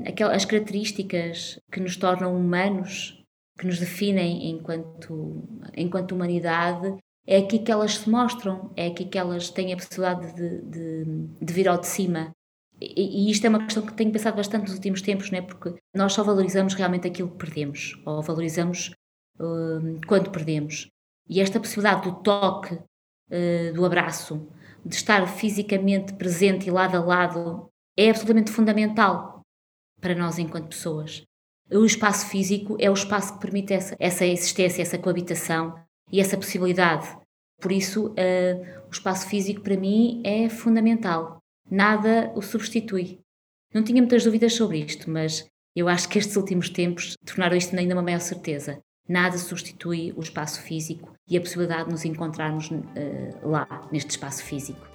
aquelas, 0.09 0.37
as 0.37 0.45
características 0.47 1.61
que 1.71 1.81
nos 1.81 1.99
tornam 1.99 2.35
humanos, 2.35 3.23
que 3.59 3.67
nos 3.67 3.79
definem 3.79 4.49
enquanto, 4.49 5.47
enquanto 5.77 6.13
humanidade, 6.13 6.97
é 7.27 7.39
aqui 7.39 7.59
que 7.59 7.73
elas 7.73 7.99
se 7.99 8.11
mostram, 8.11 8.71
é 8.77 8.89
aqui 8.89 9.05
que 9.05 9.19
elas 9.19 9.51
têm 9.51 9.73
a 9.73 9.77
possibilidade 9.77 10.35
de, 10.35 10.61
de, 10.63 11.05
de 11.41 11.53
vir 11.53 11.69
ao 11.69 11.79
de 11.79 11.87
cima. 11.87 12.33
E, 12.81 13.29
e, 13.29 13.31
isto 13.31 13.47
é 13.47 13.49
uma 13.49 13.65
questão 13.65 13.85
que 13.85 13.95
tenho 13.95 14.13
pensado 14.13 14.37
bastante 14.37 14.65
nos 14.65 14.75
últimos 14.75 15.01
tempos, 15.01 15.31
não 15.31 15.39
é? 15.39 15.43
porque 15.43 15.75
nós 15.95 16.13
só 16.13 16.23
valorizamos 16.23 16.75
realmente 16.75 17.07
aquilo 17.07 17.31
que 17.31 17.39
perdemos, 17.39 18.01
ou 18.05 18.21
valorizamos 18.21 18.91
uh, 19.39 20.01
quando 20.07 20.31
perdemos. 20.31 20.89
E 21.29 21.41
esta 21.41 21.61
possibilidade 21.61 22.11
do 22.11 22.17
toque, 22.17 22.75
uh, 22.75 23.73
do 23.75 23.85
abraço, 23.87 24.47
de 24.85 24.95
estar 24.95 25.27
fisicamente 25.27 26.13
presente 26.15 26.67
e 26.67 26.71
lado 26.71 26.97
a 26.97 27.01
lado, 27.01 27.69
é 27.97 28.11
absolutamente 28.11 28.51
fundamental 28.51 29.41
para 30.01 30.15
nós 30.15 30.39
enquanto 30.39 30.69
pessoas. 30.69 31.23
O 31.73 31.87
espaço 31.87 32.27
físico 32.27 32.77
é 32.79 32.91
o 32.91 32.95
espaço 32.95 33.35
que 33.35 33.41
permite 33.41 33.73
essa, 33.73 33.97
essa 33.99 34.27
existência, 34.27 34.83
essa 34.83 34.99
coabitação, 34.99 35.75
e 36.15 36.21
essa 36.21 36.37
possibilidade. 36.37 37.09
Por 37.61 37.73
isso, 37.73 38.07
uh, 38.11 38.87
o 38.87 38.91
espaço 38.93 39.27
físico 39.27 39.63
para 39.63 39.77
mim 39.77 40.23
é 40.25 40.49
fundamental. 40.49 41.39
Nada 41.69 42.33
o 42.37 42.41
substitui. 42.41 43.19
Não 43.75 43.83
tinha 43.83 44.01
muitas 44.01 44.23
dúvidas 44.23 44.55
sobre 44.55 44.79
isto, 44.79 45.11
mas 45.11 45.45
eu 45.75 45.89
acho 45.89 46.09
que 46.09 46.17
estes 46.17 46.37
últimos 46.37 46.71
tempos 46.71 47.17
tornaram 47.27 47.57
isto 47.57 47.77
ainda 47.77 47.97
uma 47.97 48.03
maior 48.03 48.21
certeza. 48.21 48.79
Nada 49.09 49.37
substitui 49.37 50.15
o 50.17 50.21
espaço 50.21 50.63
físico 50.63 51.13
e 51.29 51.37
a 51.37 51.41
possibilidade 51.41 51.87
de 51.87 51.91
nos 51.91 52.05
encontrarmos 52.05 52.71
uh, 52.71 53.49
lá, 53.49 53.67
neste 53.91 54.11
espaço 54.11 54.45
físico. 54.45 54.89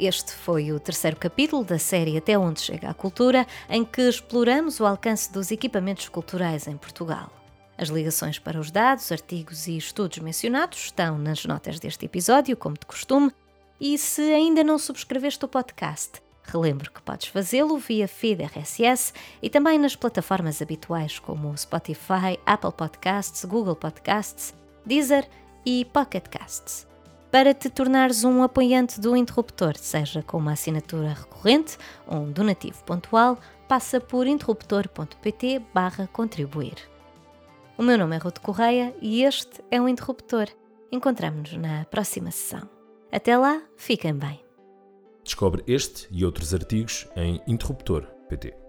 Este 0.00 0.32
foi 0.32 0.72
o 0.72 0.80
terceiro 0.80 1.18
capítulo 1.18 1.62
da 1.62 1.78
série 1.78 2.16
Até 2.16 2.38
Onde 2.38 2.62
Chega 2.62 2.88
a 2.88 2.94
Cultura, 2.94 3.46
em 3.68 3.84
que 3.84 4.00
exploramos 4.00 4.80
o 4.80 4.86
alcance 4.86 5.30
dos 5.30 5.50
equipamentos 5.50 6.08
culturais 6.08 6.66
em 6.66 6.76
Portugal. 6.78 7.41
As 7.76 7.88
ligações 7.88 8.38
para 8.38 8.60
os 8.60 8.70
dados, 8.70 9.10
artigos 9.10 9.66
e 9.66 9.76
estudos 9.76 10.18
mencionados 10.18 10.78
estão 10.78 11.18
nas 11.18 11.44
notas 11.44 11.80
deste 11.80 12.04
episódio, 12.04 12.56
como 12.56 12.76
de 12.78 12.86
costume. 12.86 13.32
E 13.80 13.98
se 13.98 14.22
ainda 14.32 14.62
não 14.62 14.78
subscreveste 14.78 15.44
o 15.44 15.48
podcast, 15.48 16.22
Relembro 16.44 16.90
que 16.90 17.00
podes 17.02 17.28
fazê-lo 17.28 17.78
via 17.78 18.08
feed 18.08 18.42
RSS 18.42 19.12
e 19.40 19.48
também 19.48 19.78
nas 19.78 19.94
plataformas 19.94 20.60
habituais 20.60 21.18
como 21.18 21.56
Spotify, 21.56 22.38
Apple 22.44 22.72
Podcasts, 22.72 23.44
Google 23.44 23.76
Podcasts, 23.76 24.52
Deezer 24.84 25.28
e 25.64 25.84
Pocket 25.86 26.24
Casts. 26.28 26.86
Para 27.30 27.54
te 27.54 27.70
tornares 27.70 28.24
um 28.24 28.42
apoiante 28.42 29.00
do 29.00 29.16
Interruptor, 29.16 29.76
seja 29.78 30.22
com 30.22 30.36
uma 30.36 30.52
assinatura 30.52 31.14
recorrente 31.14 31.78
ou 32.06 32.18
um 32.18 32.30
donativo 32.30 32.82
pontual, 32.84 33.38
passa 33.66 33.98
por 33.98 34.26
interruptor.pt 34.26 35.62
barra 35.72 36.06
contribuir. 36.08 36.91
O 37.82 37.84
meu 37.84 37.98
nome 37.98 38.14
é 38.14 38.18
Ruth 38.20 38.38
Correia 38.38 38.94
e 39.02 39.24
este 39.24 39.60
é 39.68 39.80
o 39.82 39.88
Interruptor. 39.88 40.46
Encontramos-nos 40.92 41.60
na 41.60 41.84
próxima 41.86 42.30
sessão. 42.30 42.70
Até 43.10 43.36
lá, 43.36 43.60
fiquem 43.76 44.14
bem. 44.14 44.40
Descobre 45.24 45.64
este 45.66 46.06
e 46.08 46.24
outros 46.24 46.54
artigos 46.54 47.08
em 47.16 47.42
interruptor.pt. 47.44 48.61